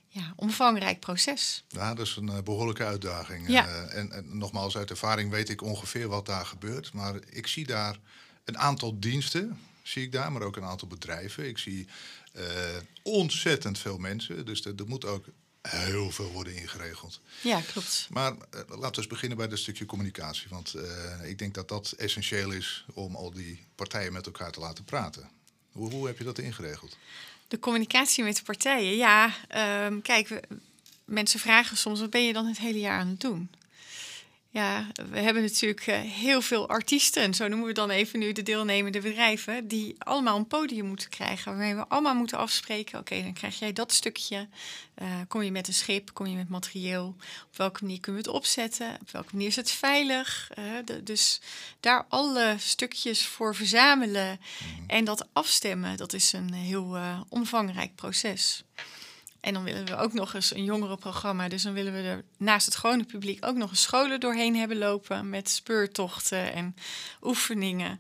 ja, 0.08 0.34
omvangrijk 0.36 1.00
proces. 1.00 1.64
Ja, 1.68 1.94
dat 1.94 2.06
is 2.06 2.16
een 2.16 2.28
uh, 2.28 2.42
behoorlijke 2.44 2.86
uitdaging. 2.86 3.48
Ja. 3.48 3.68
Uh, 3.68 3.98
en, 3.98 4.12
en, 4.12 4.38
nogmaals, 4.38 4.78
uit 4.78 4.90
ervaring 4.90 5.32
weet 5.32 5.50
ik 5.50 5.62
ongeveer 5.62 6.08
wat 6.08 6.26
daar 6.26 6.46
gebeurt. 6.46 6.94
Maar 6.94 7.16
ik 7.30 7.48
zie 7.48 7.66
daar 7.66 8.00
een 8.44 8.58
aantal 8.58 9.00
diensten, 9.00 9.60
zie 9.84 10.04
ik 10.04 10.12
daar, 10.12 10.32
maar 10.32 10.42
ook 10.42 10.56
een 10.56 10.64
aantal 10.64 10.88
bedrijven. 10.88 11.48
Ik 11.48 11.58
zie 11.58 11.88
ontzettend 13.04 13.80
veel 13.80 13.98
mensen. 13.98 14.46
Dus 14.46 14.66
er, 14.66 14.74
er 14.76 14.88
moet 14.88 15.06
ook 15.06 15.26
heel 15.62 16.12
veel 16.12 16.32
worden 16.32 16.56
ingeregeld. 16.56 17.22
Ja, 17.42 17.62
klopt. 17.72 18.08
Maar 18.10 18.32
uh, 18.32 18.38
laten 18.52 18.92
we 18.92 18.98
eens 18.98 19.08
beginnen 19.08 19.38
bij 19.38 19.48
het 19.48 19.60
stukje 19.60 19.86
communicatie. 19.86 20.48
Want 20.50 20.76
uh, 20.76 21.30
ik 21.30 21.38
denk 21.38 21.54
dat 21.54 21.68
dat 21.68 21.92
essentieel 21.92 22.52
is 22.52 22.86
om 22.94 23.16
al 23.16 23.32
die 23.32 23.66
partijen 23.76 24.14
met 24.14 24.26
elkaar 24.26 24.52
te 24.52 24.60
laten 24.60 24.84
praten. 24.84 25.30
Hoe, 25.72 25.92
hoe 25.92 26.08
heb 26.08 26.18
je 26.18 26.24
dat 26.24 26.38
ingeregeld? 26.38 26.98
De 27.48 27.60
communicatie 27.60 28.24
met 28.24 28.36
de 28.36 28.44
partijen, 28.44 28.96
ja. 28.96 29.34
Um, 29.86 30.02
kijk, 30.02 30.28
we, 30.28 30.42
mensen 31.06 31.40
vragen 31.40 31.78
soms: 31.78 32.00
wat 32.00 32.10
ben 32.10 32.24
je 32.24 32.34
dan 32.34 32.46
het 32.46 32.58
hele 32.58 32.80
jaar 32.80 33.00
aan 33.00 33.08
het 33.08 33.22
doen? 33.22 33.50
Ja, 34.52 34.88
we 35.10 35.20
hebben 35.20 35.44
natuurlijk 35.44 35.88
uh, 35.88 36.00
heel 36.00 36.42
veel 36.42 36.70
artiesten, 36.70 37.34
zo 37.34 37.48
noemen 37.48 37.68
we 37.68 37.74
dan 37.74 37.90
even 37.90 38.20
nu 38.20 38.32
de 38.32 38.44
deelnemende 38.44 39.00
bedrijven, 39.00 39.68
die 39.68 39.96
allemaal 39.98 40.38
een 40.38 40.48
podium 40.48 40.86
moeten 40.86 41.10
krijgen. 41.10 41.52
Waarmee 41.52 41.76
we 41.76 41.88
allemaal 41.88 42.16
moeten 42.16 42.38
afspreken: 42.38 43.00
oké, 43.00 43.14
okay, 43.14 43.24
dan 43.24 43.34
krijg 43.34 43.60
jij 43.60 43.74
dat 43.74 43.94
stukje. 43.94 44.48
Uh, 45.02 45.08
kom 45.28 45.42
je 45.42 45.52
met 45.52 45.68
een 45.68 45.74
schip, 45.74 46.14
kom 46.14 46.26
je 46.26 46.36
met 46.36 46.50
materieel? 46.50 47.16
Op 47.48 47.58
welke 47.58 47.84
manier 47.84 48.00
kunnen 48.00 48.22
we 48.22 48.28
het 48.28 48.38
opzetten? 48.38 48.98
Op 49.02 49.12
welke 49.12 49.30
manier 49.32 49.48
is 49.48 49.56
het 49.56 49.72
veilig? 49.72 50.52
Uh, 50.60 50.66
de, 50.86 51.04
dus 51.04 51.42
daar 51.80 52.06
alle 52.10 52.56
stukjes 52.60 53.26
voor 53.26 53.56
verzamelen 53.56 54.40
mm. 54.40 54.90
en 54.90 55.06
dat 55.06 55.28
afstemmen, 55.34 55.98
dat 55.98 56.14
is 56.14 56.34
een 56.34 56.54
heel 56.54 56.98
omvangrijk 57.30 57.96
proces. 57.96 58.64
En 59.42 59.54
dan 59.54 59.64
willen 59.64 59.86
we 59.86 59.96
ook 59.96 60.14
nog 60.14 60.34
eens 60.34 60.54
een 60.56 60.64
jongerenprogramma. 60.64 61.48
Dus 61.48 61.64
dan 61.64 61.74
willen 61.74 61.94
we 61.94 62.02
er 62.02 62.24
naast 62.38 62.66
het 62.66 62.76
gewone 62.76 63.04
publiek 63.04 63.46
ook 63.46 63.56
nog 63.56 63.70
eens 63.70 63.82
scholen 63.82 64.20
doorheen 64.20 64.56
hebben 64.56 64.78
lopen. 64.78 65.30
Met 65.30 65.50
speurtochten 65.50 66.54
en 66.54 66.76
oefeningen. 67.22 68.00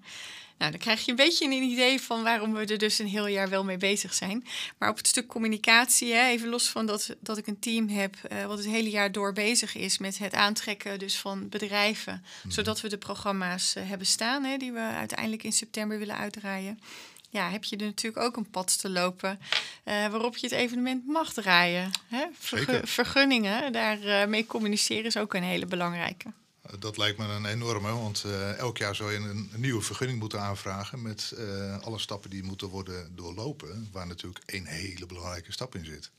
Nou, 0.59 0.71
dan 0.71 0.79
krijg 0.79 1.05
je 1.05 1.11
een 1.11 1.17
beetje 1.17 1.45
een 1.45 1.51
idee 1.51 2.01
van 2.01 2.23
waarom 2.23 2.53
we 2.53 2.65
er 2.65 2.77
dus 2.77 2.99
een 2.99 3.07
heel 3.07 3.27
jaar 3.27 3.49
wel 3.49 3.63
mee 3.63 3.77
bezig 3.77 4.13
zijn. 4.13 4.47
Maar 4.77 4.89
op 4.89 4.97
het 4.97 5.07
stuk 5.07 5.27
communicatie, 5.27 6.13
hè, 6.13 6.27
even 6.27 6.49
los 6.49 6.69
van 6.69 6.85
dat, 6.85 7.15
dat 7.19 7.37
ik 7.37 7.47
een 7.47 7.59
team 7.59 7.87
heb 7.87 8.15
uh, 8.31 8.45
wat 8.45 8.57
het 8.57 8.67
hele 8.67 8.89
jaar 8.89 9.11
door 9.11 9.33
bezig 9.33 9.75
is 9.75 9.97
met 9.97 10.17
het 10.17 10.33
aantrekken 10.33 10.99
dus 10.99 11.17
van 11.17 11.49
bedrijven. 11.49 12.23
Mhm. 12.43 12.53
Zodat 12.53 12.81
we 12.81 12.89
de 12.89 12.97
programma's 12.97 13.75
uh, 13.75 13.89
hebben 13.89 14.07
staan 14.07 14.43
hè, 14.43 14.57
die 14.57 14.71
we 14.71 14.79
uiteindelijk 14.79 15.43
in 15.43 15.53
september 15.53 15.99
willen 15.99 16.17
uitdraaien 16.17 16.79
ja, 17.29 17.49
heb 17.49 17.63
je 17.63 17.77
er 17.77 17.85
natuurlijk 17.85 18.25
ook 18.25 18.37
een 18.37 18.49
pad 18.49 18.79
te 18.79 18.89
lopen 18.89 19.39
uh, 19.39 20.07
waarop 20.07 20.37
je 20.37 20.47
het 20.47 20.55
evenement 20.55 21.07
mag 21.07 21.33
draaien. 21.33 21.91
Hè? 22.07 22.25
vergunningen, 22.83 23.71
daarmee 23.71 24.41
uh, 24.41 24.47
communiceren 24.47 25.05
is 25.05 25.17
ook 25.17 25.33
een 25.33 25.43
hele 25.43 25.65
belangrijke. 25.65 26.31
Eh, 26.61 26.73
dat 26.79 26.97
lijkt 26.97 27.17
me 27.17 27.25
een 27.25 27.45
enorme, 27.45 27.91
want 27.91 28.23
uh, 28.25 28.57
elk 28.57 28.77
jaar 28.77 28.95
zou 28.95 29.11
je 29.11 29.17
een, 29.17 29.49
een, 29.53 29.61
nieuwe 29.61 29.81
vergunning 29.81 30.19
moeten 30.19 30.41
aanvragen 30.41 31.01
met 31.01 31.33
alle 31.81 31.99
stappen 31.99 32.29
die 32.29 32.43
moeten 32.43 32.67
worden 32.67 33.15
doorlopen, 33.15 33.89
waar 33.91 34.07
natuurlijk 34.07 34.43
één 34.45 34.65
hele 34.65 35.05
belangrijke 35.05 35.51
stap 35.51 35.75
in 35.75 35.85
zit. 35.85 36.11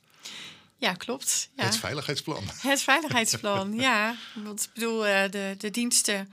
Ja, 0.81 0.95
klopt. 0.95 1.49
Ja. 1.57 1.64
Het 1.64 1.76
veiligheidsplan. 1.76 2.45
Het 2.57 2.83
veiligheidsplan, 2.83 3.75
ja. 3.75 4.17
Want 4.35 4.62
ik 4.62 4.71
bedoel, 4.75 5.07
eh, 5.07 5.31
de, 5.31 5.55
de 5.59 5.71
diensten 5.71 6.33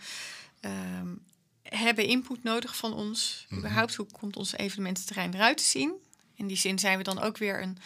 ehm, 0.60 1.08
hebben 1.70 2.06
input 2.06 2.44
nodig 2.44 2.78
van 2.78 2.94
ons. 2.94 3.46
Mhm. 3.50 3.60
Überhaupt, 3.60 3.96
hoe 3.96 4.08
komt 4.12 4.36
ons 4.36 4.58
evenemententerrein 4.58 5.34
eruit 5.34 5.58
te 5.58 5.64
zien? 5.64 5.94
In 6.36 6.48
die 6.48 6.58
zin 6.58 6.80
zijn 6.80 6.98
we 6.98 7.04
dan 7.04 7.20
ook 7.20 7.38
weer 7.38 7.62
een, 7.62 7.78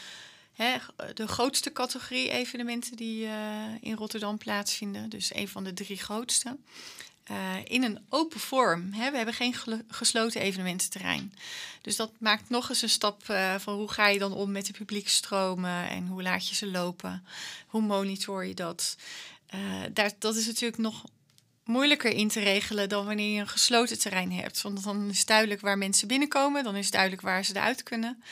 hè, 0.54 0.78
de 1.14 1.28
grootste 1.28 1.72
categorie 1.72 2.30
evenementen 2.30 2.96
die 2.96 3.26
eh, 3.26 3.34
in 3.80 3.96
Rotterdam 3.96 4.38
plaatsvinden. 4.38 5.10
Dus 5.10 5.36
een 5.36 5.48
van 5.48 5.64
de 5.64 5.74
drie 5.74 5.98
grootste. 5.98 6.58
Eh, 7.24 7.56
in 7.64 7.84
een 7.84 8.00
open 8.10 8.40
vorm. 8.40 8.94
Hè? 8.94 9.12
We 9.12 9.18
hebben 9.18 9.36
geen 9.36 9.56
gesloten 9.88 10.42
evenemententerrein. 10.42 11.34
Dus 11.82 11.96
dat 11.96 12.12
maakt 12.20 12.50
nog 12.50 12.70
eens 12.70 12.82
een 12.82 12.90
stap 12.90 13.30
eh, 13.30 13.56
van 13.56 13.76
hoe 13.76 13.92
ga 13.92 14.08
je 14.08 14.20
dan 14.20 14.34
om 14.34 14.52
met 14.52 14.66
de 14.66 14.74
publiekstromen 14.74 15.90
en 15.90 16.08
hoe 16.08 16.22
laat 16.22 16.48
je 16.48 16.56
ze 16.56 16.68
lopen? 16.68 17.26
Hoe 17.68 17.82
monitor 17.82 18.46
je 18.46 18.54
dat? 18.54 18.98
Daar, 19.94 20.12
dat 20.20 20.36
is 20.36 20.46
natuurlijk 20.46 20.82
nog 20.82 21.04
moeilijker 21.72 22.12
in 22.12 22.28
te 22.28 22.40
regelen 22.40 22.90
dan 22.90 23.06
wanneer 23.06 23.34
je 23.34 23.40
een 23.40 23.48
gesloten 23.48 24.00
terrein 24.00 24.32
hebt. 24.32 24.62
Want 24.62 24.84
dan 24.84 25.10
is 25.10 25.25
duidelijk 25.25 25.62
waar 25.62 25.78
mensen 25.78 26.08
binnenkomen, 26.08 26.63
dan 26.63 26.75
is 26.75 26.92
duidelijk 26.92 27.22
waar 27.22 27.46
ze 27.46 27.56
eruit 27.56 27.84
kunnen. 27.84 28.24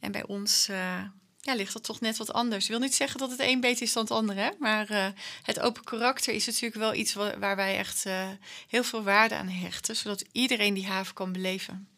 En 0.00 0.12
bij 0.12 0.26
ons 0.26 0.68
eh, 0.68 1.02
ja, 1.40 1.54
ligt 1.54 1.72
dat 1.72 1.84
toch 1.84 2.00
net 2.00 2.16
wat 2.16 2.32
anders. 2.32 2.64
Ik 2.64 2.70
wil 2.70 2.78
niet 2.80 2.94
zeggen 2.94 3.18
dat 3.20 3.30
het 3.30 3.40
een 3.40 3.60
beter 3.60 3.82
is 3.82 3.92
dan 3.92 4.02
het 4.02 4.12
andere, 4.12 4.40
hè? 4.40 4.50
maar 4.58 4.88
eh, 4.90 5.06
het 5.42 5.60
open 5.60 5.84
karakter 5.84 6.34
is 6.34 6.46
natuurlijk 6.46 6.74
wel 6.74 6.94
iets 6.94 7.12
wa- 7.12 7.38
waar 7.38 7.56
wij 7.56 7.76
echt 7.76 8.06
eh, 8.06 8.28
heel 8.68 8.84
veel 8.84 9.02
waarde 9.02 9.34
aan 9.34 9.48
hechten, 9.48 9.96
zodat 9.96 10.24
iedereen 10.32 10.74
die 10.74 10.86
haven 10.86 11.14
kan 11.14 11.32
beleven. 11.32 11.88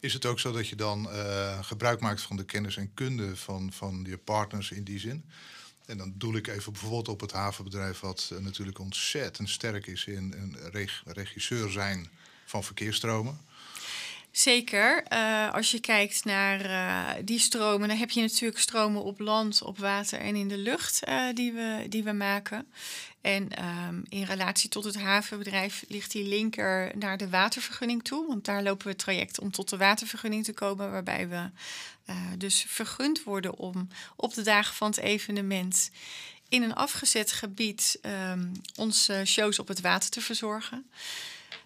Is 0.00 0.12
het 0.12 0.26
ook 0.26 0.40
zo 0.40 0.52
dat 0.52 0.68
je 0.68 0.76
dan 0.76 1.08
gebruik 1.60 2.00
maakt 2.00 2.20
van 2.22 2.36
de 2.36 2.44
kennis 2.44 2.76
en 2.76 2.94
kunde 2.94 3.36
van, 3.36 3.72
van 3.72 4.04
je 4.08 4.18
partners 4.18 4.70
in 4.70 4.84
die 4.84 4.98
zin? 4.98 5.24
En 5.92 5.98
dan 5.98 6.14
doel 6.16 6.36
ik 6.36 6.46
even 6.46 6.72
bijvoorbeeld 6.72 7.08
op 7.08 7.20
het 7.20 7.32
havenbedrijf, 7.32 8.00
wat 8.00 8.30
eh, 8.32 8.38
natuurlijk 8.38 8.78
ontzettend 8.78 9.48
sterk 9.50 9.86
is 9.86 10.06
in 10.06 10.34
een 10.36 10.56
reg- 10.70 11.02
regisseur 11.06 11.70
zijn 11.70 12.08
van 12.44 12.64
verkeersstromen. 12.64 13.38
Zeker. 14.32 15.02
Eh, 15.02 15.52
als 15.52 15.70
je 15.70 15.80
kijkt 15.80 16.24
naar 16.24 16.60
eh, 16.60 17.22
die 17.24 17.38
stromen, 17.38 17.88
dan 17.88 17.96
heb 17.96 18.10
je 18.10 18.20
natuurlijk 18.20 18.60
stromen 18.60 19.02
op 19.02 19.20
land, 19.20 19.62
op 19.62 19.78
water 19.78 20.20
en 20.20 20.36
in 20.36 20.48
de 20.48 20.56
lucht 20.56 21.04
eh, 21.04 21.24
die, 21.34 21.52
we, 21.52 21.86
die 21.88 22.02
we 22.02 22.12
maken. 22.12 22.66
En 23.20 23.48
ehm, 23.48 24.00
in 24.08 24.22
relatie 24.22 24.68
tot 24.68 24.84
het 24.84 24.98
havenbedrijf 24.98 25.84
ligt 25.88 26.12
die 26.12 26.28
linker 26.28 26.92
naar 26.98 27.16
de 27.16 27.28
watervergunning 27.28 28.04
toe. 28.04 28.26
Want 28.26 28.44
daar 28.44 28.62
lopen 28.62 28.84
we 28.84 28.92
het 28.92 28.98
traject 28.98 29.40
om 29.40 29.50
tot 29.50 29.68
de 29.68 29.76
watervergunning 29.76 30.44
te 30.44 30.52
komen, 30.52 30.90
waarbij 30.90 31.28
we 31.28 31.50
dus 32.38 32.64
vergund 32.68 33.22
worden 33.22 33.58
om 33.58 33.88
op 34.16 34.34
de 34.34 34.42
dagen 34.42 34.74
van 34.74 34.88
het 34.88 34.98
evenement 34.98 35.90
in 36.48 36.62
een 36.62 36.74
afgezet 36.74 37.32
gebied 37.32 37.98
ehm, 38.02 38.46
onze 38.76 39.22
shows 39.24 39.58
op 39.58 39.68
het 39.68 39.80
water 39.80 40.10
te 40.10 40.20
verzorgen. 40.20 40.90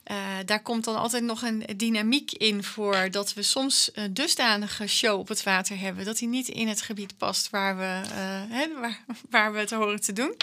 Eh, 0.02 0.16
daar 0.44 0.62
komt 0.62 0.84
dan 0.84 0.96
altijd 0.96 1.22
nog 1.22 1.42
een 1.42 1.64
dynamiek 1.76 2.32
in 2.32 2.64
voor 2.64 3.10
dat 3.10 3.34
we 3.34 3.42
soms 3.42 3.90
een 3.94 4.14
dusdanige 4.14 4.86
show 4.86 5.18
op 5.18 5.28
het 5.28 5.42
water 5.42 5.78
hebben 5.78 6.04
dat 6.04 6.18
die 6.18 6.28
niet 6.28 6.48
in 6.48 6.68
het 6.68 6.82
gebied 6.82 7.18
past 7.18 7.50
waar 7.50 7.76
we, 7.76 8.00
eh, 8.10 8.80
waar, 8.80 9.00
waar 9.30 9.52
we 9.52 9.58
het 9.58 9.70
horen 9.70 10.00
te 10.00 10.12
doen. 10.12 10.34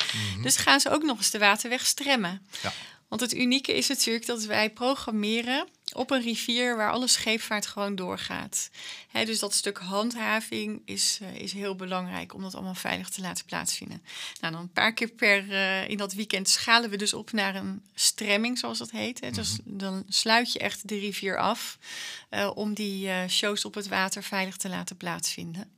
Dus 0.42 0.58
gaan 0.58 0.80
ze 0.80 0.90
ook 0.90 1.04
nog 1.04 1.18
eens 1.18 1.32
de 1.32 1.40
waterweg 1.40 1.86
stremmen. 1.86 2.48
Ja. 2.62 2.72
Want 3.14 3.32
het 3.32 3.40
unieke 3.40 3.74
is 3.74 3.88
natuurlijk 3.88 4.26
dat 4.26 4.44
wij 4.44 4.70
programmeren 4.70 5.68
op 5.92 6.12
een 6.12 6.22
rivier 6.22 6.78
waar 6.78 6.92
alle 6.92 7.08
scheepvaart 7.08 7.66
gewoon 7.66 7.96
doorgaat. 7.96 8.70
Dus 9.12 9.40
dat 9.40 9.54
stuk 9.54 9.78
handhaving 9.78 10.82
is, 10.86 11.20
eh, 11.22 11.36
is 11.36 11.54
heel 11.54 11.76
belangrijk 11.76 12.34
om 12.34 12.42
dat 12.42 12.56
allemaal 12.56 12.76
veilig 12.76 13.10
te 13.10 13.22
laten 13.22 13.46
plaatsvinden. 13.46 14.02
Nou, 14.42 14.54
dan 14.54 14.62
een 14.62 14.72
paar 14.72 14.94
keer 14.94 15.08
per 15.08 15.52
eh, 15.52 15.90
in 15.90 15.98
dat 15.98 16.14
weekend 16.14 16.50
schalen 16.50 16.90
we 16.90 16.98
dus 16.98 17.14
op 17.14 17.32
naar 17.32 17.56
een 17.56 17.84
stremming, 17.94 18.58
zoals 18.58 18.78
dat 18.78 18.92
heet. 18.92 19.34
Dus 19.36 19.58
dan 19.64 20.04
sluit 20.08 20.54
je 20.54 20.60
echt 20.60 20.88
de 20.88 21.00
rivier 21.00 21.38
af 21.38 21.78
eh, 22.30 22.52
om 22.56 22.74
die 22.74 23.10
shows 23.28 23.66
op 23.66 23.74
het 23.74 23.88
water 23.88 24.24
veilig 24.24 24.58
te 24.58 24.70
laten 24.70 24.98
plaatsvinden. 24.98 25.72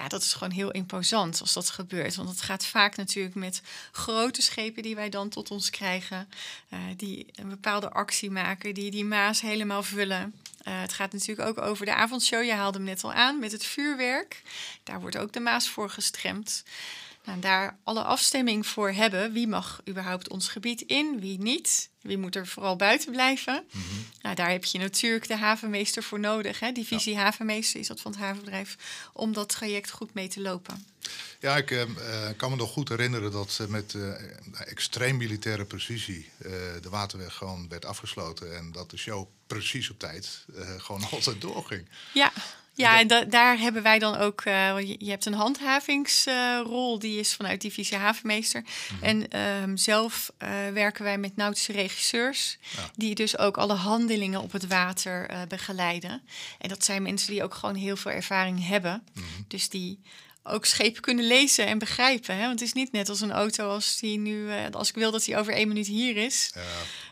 Ja, 0.00 0.08
dat 0.08 0.22
is 0.22 0.32
gewoon 0.32 0.52
heel 0.52 0.70
imposant 0.70 1.40
als 1.40 1.52
dat 1.52 1.70
gebeurt. 1.70 2.14
Want 2.14 2.28
het 2.28 2.40
gaat 2.40 2.66
vaak 2.66 2.96
natuurlijk 2.96 3.34
met 3.34 3.62
grote 3.92 4.42
schepen 4.42 4.82
die 4.82 4.94
wij 4.94 5.08
dan 5.08 5.28
tot 5.28 5.50
ons 5.50 5.70
krijgen. 5.70 6.28
eh, 6.68 6.78
die 6.96 7.26
een 7.34 7.48
bepaalde 7.48 7.90
actie 7.90 8.30
maken, 8.30 8.74
die 8.74 8.90
die 8.90 9.04
Maas 9.04 9.40
helemaal 9.40 9.82
vullen. 9.82 10.34
Eh, 10.62 10.80
het 10.80 10.92
gaat 10.92 11.12
natuurlijk 11.12 11.48
ook 11.48 11.58
over 11.64 11.86
de 11.86 11.94
avondshow. 11.94 12.44
Je 12.44 12.52
haalde 12.52 12.78
hem 12.78 12.86
net 12.86 13.04
al 13.04 13.12
aan 13.12 13.38
met 13.38 13.52
het 13.52 13.64
vuurwerk. 13.64 14.42
Daar 14.82 15.00
wordt 15.00 15.18
ook 15.18 15.32
de 15.32 15.40
Maas 15.40 15.68
voor 15.68 15.90
gestremd. 15.90 16.64
Nou, 17.24 17.40
daar 17.40 17.78
alle 17.84 18.02
afstemming 18.02 18.66
voor 18.66 18.90
hebben. 18.90 19.32
Wie 19.32 19.48
mag 19.48 19.80
überhaupt 19.88 20.28
ons 20.28 20.48
gebied 20.48 20.80
in, 20.80 21.20
wie 21.20 21.38
niet? 21.38 21.90
Wie 22.00 22.18
moet 22.18 22.36
er 22.36 22.46
vooral 22.46 22.76
buiten 22.76 23.12
blijven? 23.12 23.64
Nou, 24.22 24.34
daar 24.34 24.50
heb 24.50 24.64
je 24.64 24.78
natuurlijk 24.78 25.28
de 25.28 25.36
havenmeester 25.36 26.02
voor 26.02 26.20
nodig. 26.20 26.60
Hè? 26.60 26.72
Divisie 26.72 27.16
havenmeester 27.16 27.80
is 27.80 27.86
dat 27.86 28.00
van 28.00 28.10
het 28.10 28.20
havenbedrijf. 28.20 28.76
Om 29.12 29.32
dat 29.32 29.48
traject 29.48 29.90
goed 29.90 30.14
mee 30.14 30.28
te 30.28 30.40
lopen. 30.40 30.86
Ja, 31.40 31.56
ik 31.56 31.70
eh, 31.70 31.82
eh, 31.82 32.36
kan 32.36 32.50
me 32.50 32.56
nog 32.56 32.70
goed 32.70 32.88
herinneren 32.88 33.32
dat 33.32 33.58
eh, 33.60 33.66
met 33.66 33.94
eh, 33.94 34.12
extreem 34.66 35.16
militaire 35.16 35.64
precisie 35.64 36.30
de 36.82 36.88
waterweg 36.90 37.34
gewoon 37.34 37.68
werd 37.68 37.84
afgesloten. 37.84 38.56
En 38.56 38.72
dat 38.72 38.90
de 38.90 38.96
show 38.96 39.28
precies 39.46 39.90
op 39.90 39.98
tijd 39.98 40.44
gewoon 40.78 41.04
altijd 41.10 41.40
doorging. 41.40 41.88
Ja, 42.14 42.32
ja 42.80 43.00
en 43.00 43.06
da- 43.06 43.24
daar 43.24 43.58
hebben 43.58 43.82
wij 43.82 43.98
dan 43.98 44.16
ook. 44.16 44.40
eh, 44.40 44.78
je, 44.78 44.94
je 44.98 45.10
hebt 45.10 45.26
een 45.26 45.34
handhavingsrol, 45.34 46.98
die 46.98 47.18
is 47.18 47.34
vanuit 47.34 47.60
divisie 47.60 47.96
havenmeester. 47.96 48.64
En 49.00 49.28
ehm, 49.30 49.76
zelf 49.76 50.32
eh, 50.38 50.48
werken 50.72 51.04
wij 51.04 51.18
met 51.18 51.36
nautische 51.36 51.72
regisseurs, 51.72 52.58
Ja. 52.76 52.90
die 52.96 53.14
dus 53.14 53.38
ook 53.38 53.56
alle 53.58 53.74
handelingen 53.74 54.40
op 54.40 54.52
het 54.52 54.66
water 54.66 55.28
eh, 55.28 55.38
begeleiden. 55.48 56.22
En 56.58 56.68
dat 56.68 56.84
zijn 56.84 57.02
mensen 57.02 57.30
die 57.30 57.42
ook 57.42 57.54
gewoon 57.54 57.74
heel 57.74 57.96
veel 57.96 58.10
ervaring 58.12 58.66
hebben. 58.66 59.02
Dus 59.48 59.68
die 59.68 60.00
ook 60.42 60.64
schepen 60.64 61.02
kunnen 61.02 61.26
lezen 61.26 61.66
en 61.66 61.78
begrijpen. 61.78 62.34
Hè? 62.34 62.40
Want 62.46 62.60
het 62.60 62.68
is 62.68 62.72
niet 62.74 62.92
net 62.92 63.08
als 63.08 63.20
een 63.20 63.32
auto 63.32 63.68
als 63.68 63.98
die 63.98 64.18
nu, 64.18 64.48
als 64.70 64.88
ik 64.88 64.94
wil 64.94 65.10
dat 65.10 65.26
hij 65.26 65.38
over 65.38 65.52
één 65.52 65.68
minuut 65.68 65.86
hier 65.86 66.16
is. 66.16 66.52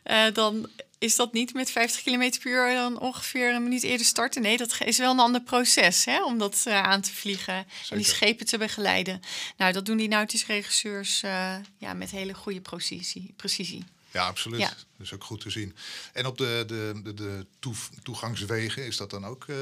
Ja, 0.05 0.31
dan 0.31 0.69
is 0.99 1.17
dat 1.17 1.33
niet 1.33 1.55
met 1.55 1.71
50 1.71 2.03
km 2.03 2.31
per 2.43 2.51
uur 2.51 2.75
dan 2.75 3.01
ongeveer 3.01 3.55
een 3.55 3.63
minuut 3.63 3.83
eerder 3.83 4.07
starten. 4.07 4.43
Nee, 4.43 4.57
dat 4.57 4.77
is 4.85 4.99
wel 4.99 5.13
een 5.13 5.19
ander 5.19 5.41
proces 5.41 6.05
hè, 6.05 6.25
om 6.25 6.39
dat 6.39 6.65
eh, 6.67 6.83
aan 6.83 7.01
te 7.01 7.13
vliegen 7.13 7.67
en 7.91 7.97
die 7.97 8.07
schepen 8.07 8.47
te 8.47 8.59
begeleiden. 8.59 9.21
Nou, 9.57 9.73
dat 9.73 9.87
doen 9.87 9.97
die 9.97 10.09
nautische 10.09 10.47
regisseurs 10.47 11.23
eh, 11.23 11.55
ja, 11.79 11.93
met 11.93 12.11
hele 12.11 12.35
goede 12.35 12.61
precisie. 12.61 13.33
precisie. 13.37 13.85
ja 14.11 14.27
absoluut. 14.27 14.61
Ja. 14.61 14.69
Dat 14.69 15.07
is 15.07 15.13
ook 15.13 15.25
goed 15.25 15.41
te 15.41 15.51
zien. 15.51 15.77
En 16.13 16.27
op 16.27 16.39
de, 16.39 16.65
de, 16.67 17.01
de, 17.03 17.15
de 17.15 17.47
toe- 17.59 17.75
toegangswegen, 18.03 18.87
is 18.87 18.97
dat 18.97 19.11
dan 19.11 19.25
ook, 19.25 19.45
eh, 19.49 19.57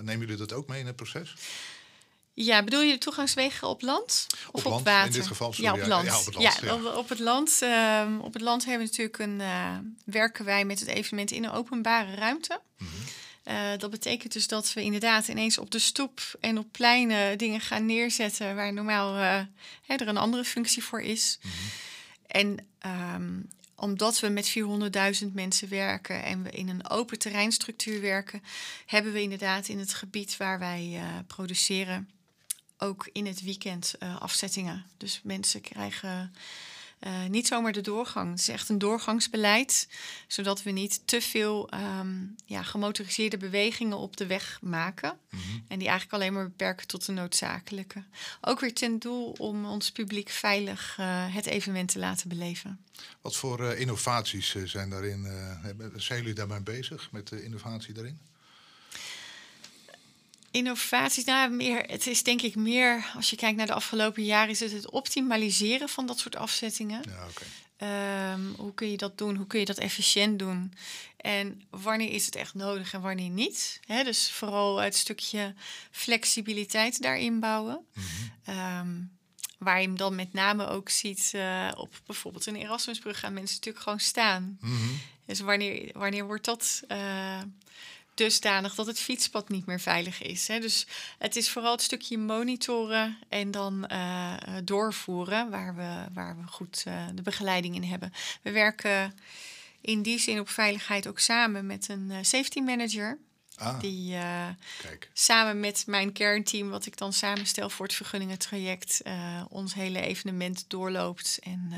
nemen 0.00 0.20
jullie 0.20 0.36
dat 0.36 0.52
ook 0.52 0.68
mee 0.68 0.80
in 0.80 0.86
het 0.86 0.96
proces? 0.96 1.34
Ja, 2.34 2.64
bedoel 2.64 2.80
je 2.80 2.92
de 2.92 2.98
toegangswegen 2.98 3.68
op 3.68 3.82
land 3.82 4.26
of 4.30 4.46
Op 4.48 4.64
op, 4.64 4.70
land, 4.72 4.84
water? 4.84 5.06
in 5.06 5.12
dit 5.12 5.26
geval, 5.26 5.54
ja, 5.56 5.72
op 5.72 5.86
land. 5.86 6.06
ja, 6.06 6.18
op 6.18 6.24
het 6.24 6.34
land, 6.34 6.58
ja. 6.62 6.74
op, 6.74 6.96
op 6.96 7.08
het 7.08 7.18
land. 7.18 7.58
ehm, 7.62 8.18
op 8.18 8.32
het 8.32 8.42
land 8.42 8.64
hebben 8.64 8.86
we 8.86 8.90
natuurlijk 8.90 9.18
een, 9.18 9.40
eh, 9.40 9.78
werken 10.04 10.44
wij 10.44 10.64
met 10.64 10.80
het 10.80 10.88
evenement 10.88 11.30
in 11.30 11.44
een 11.44 11.50
openbare 11.50 12.14
ruimte. 12.14 12.60
Mhm. 12.78 12.90
Eh, 13.42 13.78
dat 13.78 13.90
betekent 13.90 14.32
dus 14.32 14.46
dat 14.48 14.72
we 14.72 14.82
inderdaad 14.82 15.28
ineens 15.28 15.58
op 15.58 15.70
de 15.70 15.78
stoep 15.78 16.20
en 16.40 16.58
op 16.58 16.66
pleinen 16.72 17.38
dingen 17.38 17.60
gaan 17.60 17.86
neerzetten 17.86 18.54
waar 18.56 18.72
normaal 18.72 19.16
eh, 19.16 19.44
hè, 19.86 19.94
er 19.94 20.08
een 20.08 20.16
andere 20.16 20.44
functie 20.44 20.84
voor 20.84 21.00
is. 21.00 21.38
Mhm. 21.42 21.54
En 22.26 22.66
ehm, 22.78 23.40
omdat 23.76 24.20
we 24.20 24.28
met 24.28 24.48
400.000 24.48 25.34
mensen 25.34 25.68
werken 25.68 26.24
en 26.24 26.42
we 26.42 26.50
in 26.50 26.68
een 26.68 26.88
open 26.90 27.18
terreinstructuur 27.18 28.00
werken, 28.00 28.42
hebben 28.86 29.12
we 29.12 29.22
inderdaad 29.22 29.68
in 29.68 29.78
het 29.78 29.94
gebied 29.94 30.36
waar 30.36 30.58
wij 30.58 31.00
produceren 31.26 32.08
ook 32.82 33.08
in 33.12 33.26
het 33.26 33.42
weekend 33.42 33.94
eh, 33.98 34.20
afzettingen. 34.20 34.84
Dus 34.96 35.20
mensen 35.24 35.60
krijgen 35.60 36.32
eh, 36.98 37.24
niet 37.28 37.46
zomaar 37.46 37.72
de 37.72 37.80
doorgang. 37.80 38.30
Het 38.30 38.38
is 38.38 38.48
echt 38.48 38.68
een 38.68 38.78
doorgangsbeleid, 38.78 39.88
zodat 40.26 40.62
we 40.62 40.70
niet 40.70 41.00
te 41.04 41.20
veel 41.20 41.68
ehm, 41.68 42.14
ja, 42.44 42.62
gemotoriseerde 42.62 43.36
bewegingen 43.36 43.96
op 43.96 44.16
de 44.16 44.26
weg 44.26 44.58
maken. 44.62 45.18
En 45.68 45.78
die 45.78 45.88
eigenlijk 45.88 46.12
alleen 46.12 46.32
maar 46.32 46.48
beperken 46.48 46.86
tot 46.86 47.06
de 47.06 47.12
noodzakelijke. 47.12 48.02
Ook 48.40 48.60
weer 48.60 48.74
ten 48.74 48.98
doel 48.98 49.34
om 49.38 49.64
ons 49.64 49.92
publiek 49.92 50.28
veilig 50.28 50.96
eh, 50.98 51.34
het 51.34 51.46
evenement 51.46 51.92
te 51.92 51.98
laten 51.98 52.28
beleven. 52.28 52.80
Wat 53.20 53.36
voor 53.36 53.64
innovaties 53.74 54.56
zijn 54.64 54.90
daarin? 54.90 55.26
zijn 55.96 56.20
jullie 56.20 56.34
daarmee 56.34 56.60
bezig 56.60 57.12
met 57.12 57.28
de 57.28 57.44
innovatie 57.44 57.94
daarin? 57.94 58.18
Innovaties, 60.52 61.24
nou 61.24 61.50
meer, 61.50 61.82
het 61.86 62.06
is 62.06 62.22
denk 62.22 62.42
ik 62.42 62.54
meer, 62.54 63.10
als 63.16 63.30
je 63.30 63.36
kijkt 63.36 63.56
naar 63.56 63.66
de 63.66 63.72
afgelopen 63.72 64.24
jaren, 64.24 64.50
is 64.50 64.60
het 64.60 64.72
het 64.72 64.90
optimaliseren 64.90 65.88
van 65.88 66.06
dat 66.06 66.18
soort 66.18 66.36
afzettingen. 66.36 67.02
Ja. 67.08 67.26
Ehm, 67.76 68.40
hoe 68.56 68.74
kun 68.74 68.90
je 68.90 68.96
dat 68.96 69.18
doen? 69.18 69.36
Hoe 69.36 69.46
kun 69.46 69.58
je 69.60 69.64
dat 69.64 69.78
efficiënt 69.78 70.38
doen? 70.38 70.74
En 71.16 71.62
wanneer 71.70 72.10
is 72.10 72.26
het 72.26 72.36
echt 72.36 72.54
nodig 72.54 72.92
en 72.92 73.00
wanneer 73.00 73.28
niet? 73.28 73.80
Dus 73.86 74.30
vooral 74.30 74.76
het 74.76 74.96
stukje 74.96 75.54
flexibiliteit 75.90 77.02
daarin 77.02 77.40
bouwen. 77.40 77.86
Mhm. 77.94 78.06
Ehm, 78.44 79.00
waar 79.58 79.80
je 79.80 79.86
hem 79.86 79.96
dan 79.96 80.14
met 80.14 80.32
name 80.32 80.66
ook 80.66 80.88
ziet 80.88 81.30
eh, 81.34 81.68
op 81.76 82.00
bijvoorbeeld 82.06 82.46
een 82.46 82.56
Erasmusbrug 82.56 83.18
gaan 83.18 83.32
mensen 83.32 83.56
natuurlijk 83.56 83.84
gewoon 83.84 84.00
staan. 84.00 84.58
Mhm. 84.60 84.74
Dus 85.26 85.40
wanneer, 85.40 85.90
wanneer 85.92 86.26
wordt 86.26 86.44
dat 86.44 86.82
eh, 86.88 87.40
dusdanig 88.14 88.74
dat 88.74 88.86
het 88.86 88.98
fietspad 88.98 89.48
niet 89.48 89.66
meer 89.66 89.80
veilig 89.80 90.22
is? 90.22 90.48
Hè? 90.48 90.60
Dus 90.60 90.86
het 91.18 91.36
is 91.36 91.50
vooral 91.50 91.72
het 91.72 91.82
stukje 91.82 92.18
monitoren 92.18 93.18
en 93.28 93.50
dan 93.50 93.86
eh, 93.86 94.34
doorvoeren 94.64 95.50
waar 95.50 95.74
we, 95.76 96.04
waar 96.12 96.36
we 96.36 96.46
goed 96.46 96.82
eh, 96.86 97.06
de 97.14 97.22
begeleiding 97.22 97.74
in 97.74 97.84
hebben. 97.84 98.12
We 98.42 98.50
werken 98.50 99.14
in 99.80 100.02
die 100.02 100.18
zin 100.18 100.40
op 100.40 100.48
veiligheid 100.48 101.06
ook 101.08 101.18
samen 101.18 101.66
met 101.66 101.88
een 101.88 102.10
eh, 102.10 102.18
safety 102.22 102.60
manager. 102.60 103.18
Ah, 103.56 103.80
Die 103.80 104.16
kijk. 104.82 105.10
samen 105.12 105.60
met 105.60 105.86
mijn 105.86 106.12
kernteam, 106.12 106.70
wat 106.70 106.86
ik 106.86 106.96
dan 106.96 107.12
samenstel 107.12 107.70
voor 107.70 107.86
het 107.86 107.94
vergunningentraject, 107.94 109.02
ons 109.48 109.74
hele 109.74 110.00
evenement 110.00 110.64
doorloopt 110.68 111.38
en 111.42 111.68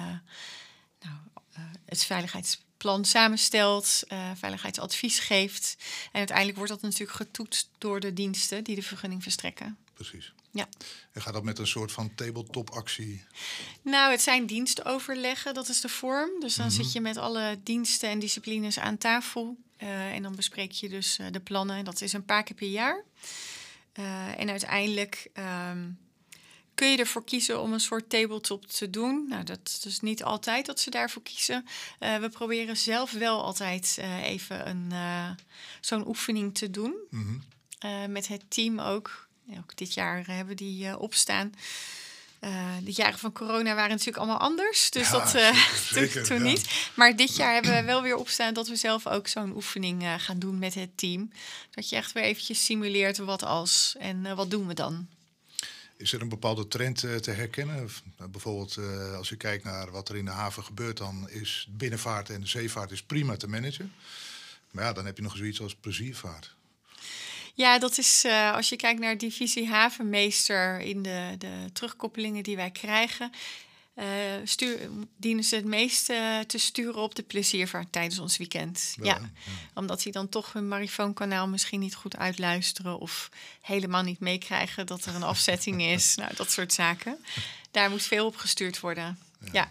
nou, 1.00 1.16
het 1.84 2.02
veiligheidsplan 2.84 3.04
samenstelt, 3.04 4.02
eh, 4.08 4.30
veiligheidsadvies 4.34 5.18
geeft. 5.18 5.76
En 6.12 6.18
uiteindelijk 6.18 6.56
wordt 6.56 6.72
dat 6.72 6.82
natuurlijk 6.82 7.16
getoetst 7.16 7.68
door 7.78 8.00
de 8.00 8.12
diensten 8.12 8.64
die 8.64 8.74
de 8.74 8.82
vergunning 8.82 9.22
verstrekken. 9.22 9.76
Precies. 9.94 10.32
Ja. 10.50 10.68
En 11.12 11.22
gaat 11.22 11.32
dat 11.32 11.42
met 11.42 11.58
een 11.58 11.66
soort 11.66 11.92
van 11.92 12.14
tabletop-actie? 12.14 13.24
Nou, 13.82 14.10
het 14.10 14.20
zijn 14.22 14.46
dienstoverleggen, 14.46 15.54
dat 15.54 15.68
is 15.68 15.80
de 15.80 15.88
vorm. 15.88 16.40
Dus 16.40 16.54
dan 16.56 16.70
zit 16.70 16.92
je 16.92 17.00
met 17.00 17.16
alle 17.16 17.58
diensten 17.62 18.08
en 18.08 18.18
disciplines 18.18 18.78
aan 18.78 18.98
tafel. 18.98 19.56
eh, 19.76 20.14
en 20.14 20.22
dan 20.22 20.34
bespreek 20.36 20.72
je 20.72 20.88
dus 20.88 21.18
eh, 21.18 21.26
de 21.30 21.40
plannen. 21.40 21.84
Dat 21.84 22.00
is 22.00 22.12
een 22.12 22.24
paar 22.24 22.42
keer 22.42 22.56
per 22.56 22.68
jaar. 22.68 23.04
En 24.36 24.50
uiteindelijk 24.50 25.28
ehm, 25.32 25.90
kun 26.74 26.90
je 26.90 26.96
ervoor 26.96 27.24
kiezen 27.24 27.60
om 27.60 27.72
een 27.72 27.80
soort 27.80 28.10
tabletop 28.10 28.66
te 28.66 28.90
doen. 28.90 29.26
Nou, 29.28 29.44
dat 29.44 29.84
is 29.84 30.00
niet 30.00 30.24
altijd 30.24 30.66
dat 30.66 30.80
ze 30.80 30.90
daarvoor 30.90 31.22
kiezen. 31.22 31.66
Eh, 31.98 32.16
we 32.16 32.28
proberen 32.28 32.76
zelf 32.76 33.12
wel 33.12 33.42
altijd 33.42 33.96
eh, 34.00 34.24
even 34.24 34.68
een, 34.68 34.86
eh, 34.90 35.30
zo'n 35.80 36.08
oefening 36.08 36.54
te 36.54 36.70
doen. 36.70 36.94
Mhm. 37.10 37.32
Met 38.08 38.28
het 38.28 38.42
team 38.48 38.80
ook. 38.80 39.28
Ook 39.58 39.76
dit 39.76 39.94
jaar 39.94 40.26
hebben 40.26 40.56
die 40.56 40.98
opstaan. 40.98 41.52
De 42.82 42.92
jaren 42.92 43.18
van 43.18 43.32
corona 43.32 43.74
waren 43.74 43.90
natuurlijk 43.90 44.16
allemaal 44.16 44.38
anders. 44.38 44.90
Dus 44.90 45.10
Ja, 45.10 45.18
dat 45.18 45.30
zeker, 45.90 46.24
toen, 46.24 46.36
ja. 46.36 46.42
niet. 46.42 46.90
Maar 46.94 47.16
dit 47.16 47.36
jaar 47.36 47.52
hebben 47.52 47.72
we 47.72 47.82
wel 47.82 48.02
weer 48.02 48.16
opstaan 48.16 48.54
dat 48.54 48.68
we 48.68 48.76
zelf 48.76 49.06
ook 49.06 49.28
zo'n 49.28 49.54
oefening 49.54 50.04
gaan 50.18 50.38
doen 50.38 50.58
met 50.58 50.74
het 50.74 50.96
team. 50.96 51.32
Dat 51.70 51.88
je 51.88 51.96
echt 51.96 52.12
weer 52.12 52.22
eventjes 52.22 52.64
simuleert 52.64 53.18
wat 53.18 53.42
als 53.42 53.94
en 53.98 54.36
wat 54.36 54.50
doen 54.50 54.66
we 54.66 54.74
dan. 54.74 55.08
Is 55.96 56.12
er 56.12 56.20
een 56.20 56.28
bepaalde 56.28 56.68
trend 56.68 57.04
eh, 57.04 57.14
te 57.14 57.30
herkennen? 57.30 57.88
Nou, 58.16 58.30
bijvoorbeeld 58.30 58.76
eh, 58.76 59.16
als 59.16 59.28
je 59.28 59.36
kijkt 59.36 59.64
naar 59.64 59.90
wat 59.90 60.08
er 60.08 60.16
in 60.16 60.24
de 60.24 60.30
haven 60.30 60.64
gebeurt, 60.64 60.96
dan 60.96 61.28
is 61.30 61.68
binnenvaart 61.70 62.30
en 62.30 62.40
de 62.40 62.46
zeevaart 62.46 62.90
is 62.90 63.02
prima 63.02 63.36
te 63.36 63.48
managen. 63.48 63.92
Maar 64.70 64.84
ja, 64.84 64.92
dan 64.92 65.06
heb 65.06 65.16
je 65.16 65.22
nog 65.22 65.36
zoiets 65.36 65.60
als 65.60 65.74
pleziervaart. 65.74 66.54
Ja, 67.54 67.78
dat 67.78 67.98
is 67.98 68.24
eh, 68.24 68.52
als 68.52 68.68
je 68.68 68.76
kijkt 68.76 69.00
naar 69.00 69.18
divisie 69.18 69.68
havenmeester 69.68 70.80
in 70.80 71.02
de, 71.02 71.34
de 71.38 71.70
terugkoppelingen 71.72 72.42
die 72.42 72.56
wij 72.56 72.70
krijgen. 72.70 73.32
Eh, 73.94 74.06
stuur, 74.44 74.78
dienen 75.16 75.44
ze 75.44 75.56
het 75.56 75.64
meest 75.64 76.10
eh, 76.10 76.38
te 76.38 76.58
sturen 76.58 77.02
op 77.02 77.14
de 77.14 77.22
pleziervaart 77.22 77.92
tijdens 77.92 78.18
ons 78.18 78.36
weekend. 78.36 78.96
Ja, 79.02 79.20
omdat 79.74 80.02
die 80.02 80.12
dan 80.12 80.28
toch 80.28 80.52
hun 80.52 80.68
marifoonkanaal 80.68 81.48
misschien 81.48 81.80
niet 81.80 81.94
goed 81.94 82.16
uitluisteren 82.16 82.98
of 82.98 83.30
helemaal 83.60 84.02
niet 84.02 84.20
meekrijgen 84.20 84.86
dat 84.86 85.04
er 85.04 85.14
een 85.14 85.22
afzetting 85.22 85.82
is. 85.94 86.14
Nou, 86.14 86.34
dat 86.36 86.50
soort 86.50 86.72
zaken. 86.72 87.24
Daar 87.70 87.90
moet 87.90 88.02
veel 88.02 88.26
op 88.26 88.36
gestuurd 88.36 88.80
worden. 88.80 89.18
Ja. 89.52 89.70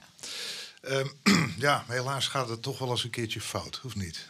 Ehm, 0.82 1.08
ja, 1.58 1.84
helaas 1.88 2.28
gaat 2.28 2.50
het 2.50 2.62
toch 2.62 2.80
wel 2.80 2.90
eens 2.90 3.04
een 3.04 3.10
keertje 3.10 3.42
fout, 3.42 3.82
of 3.84 3.96
niet? 3.96 4.28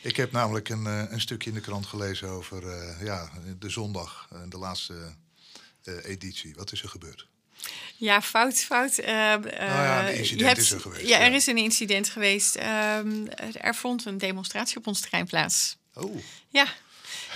Ik 0.00 0.16
heb 0.16 0.32
namelijk 0.32 0.68
een, 0.68 0.86
eh, 0.86 1.02
een 1.08 1.20
stukje 1.20 1.48
in 1.48 1.56
de 1.56 1.62
krant 1.62 1.86
gelezen 1.86 2.28
over 2.28 2.64
ja, 3.04 3.30
de 3.58 3.70
zondag, 3.70 4.28
de 4.48 4.58
laatste 4.58 5.14
editie. 6.02 6.54
Wat 6.54 6.72
is 6.72 6.82
er 6.82 6.88
gebeurd? 6.88 7.26
Ja, 7.96 8.22
fout, 8.22 8.58
fout. 8.58 8.98
eh, 8.98 9.14
ja, 9.16 10.00
een 10.00 10.06
eh, 10.06 10.18
incident 10.18 10.46
hebt- 10.46 10.58
is 10.60 10.70
er 10.70 10.80
geweest, 10.80 11.06
Ja, 11.08 11.18
er 11.20 11.32
is 11.32 11.46
een 11.46 11.56
incident 11.58 12.08
geweest. 12.08 12.54
Ehm, 12.56 13.26
er 13.60 13.74
vond 13.74 14.04
een 14.04 14.18
demonstratie 14.18 14.76
op 14.76 14.86
ons 14.86 15.00
terrein 15.00 15.26
plaats. 15.26 15.76
Oh, 15.94 16.16
Ja, 16.48 16.66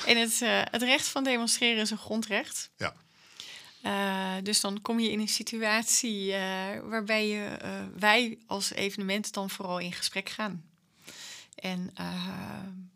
en 0.06 0.16
het, 0.16 0.42
eh, 0.42 0.60
het 0.70 0.82
recht 0.82 1.06
van 1.08 1.24
demonstreren 1.24 1.80
is 1.82 1.90
een 1.90 1.98
grondrecht. 1.98 2.70
ja. 2.76 2.94
Eh, 3.82 4.34
dus 4.42 4.60
dan 4.60 4.80
kom 4.82 5.00
je 5.00 5.10
in 5.10 5.20
een 5.20 5.28
situatie 5.28 6.32
waarbij 6.82 7.28
je, 7.28 7.56
wij 7.96 8.38
als 8.46 8.72
evenement 8.72 9.32
dan 9.32 9.50
vooral 9.50 9.78
in 9.78 9.92
gesprek 9.92 10.28
gaan. 10.28 10.64
En 11.54 11.94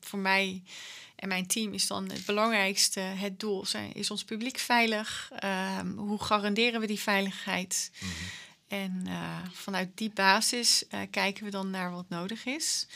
voor 0.01 0.18
mij 0.18 0.62
en 1.16 1.29
mijn 1.29 1.46
team 1.46 1.72
is 1.72 1.87
dan 1.87 2.11
het 2.11 2.24
belangrijkste, 2.27 3.00
het 3.00 3.40
doel, 3.40 3.66
zijn, 3.66 3.92
is 3.94 4.11
ons 4.11 4.24
publiek 4.24 4.59
veilig? 4.59 5.31
Ehm, 5.38 5.88
hoe 5.96 6.22
garanderen 6.22 6.81
we 6.81 6.87
die 6.87 7.00
veiligheid? 7.00 7.90
En 8.68 9.03
eh, 9.07 9.38
vanuit 9.53 9.88
die 9.94 10.11
basis 10.11 10.85
eh, 10.88 11.00
kijken 11.11 11.44
we 11.44 11.50
dan 11.50 11.70
naar 11.70 11.90
wat 11.90 12.09
nodig 12.09 12.44
is. 12.44 12.87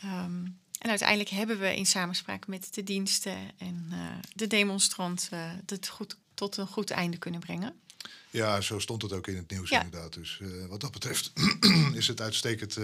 Ehm, 0.00 0.44
en 0.78 0.88
uiteindelijk 0.88 1.28
hebben 1.28 1.58
we 1.58 1.76
in 1.76 1.86
samenspraak 1.86 2.46
met 2.46 2.74
de 2.74 2.82
diensten 2.82 3.36
en 3.58 3.86
eh, 3.90 3.98
de 4.34 4.46
demonstranten 4.46 5.62
het 5.66 5.88
goed, 5.88 6.16
tot 6.34 6.56
een 6.56 6.66
goed 6.66 6.90
einde 6.90 7.16
kunnen 7.16 7.40
brengen. 7.40 7.74
Ja, 8.30 8.60
zo 8.60 8.78
stond 8.78 9.02
het 9.02 9.12
ook 9.12 9.26
in 9.26 9.36
het 9.36 9.50
nieuws 9.50 9.70
Ja. 9.70 9.82
inderdaad. 9.82 10.12
Dus 10.14 10.40
wat 10.68 10.80
dat 10.80 10.92
betreft 10.92 11.32
is 11.92 12.06
het 12.06 12.20
uitstekend 12.20 12.78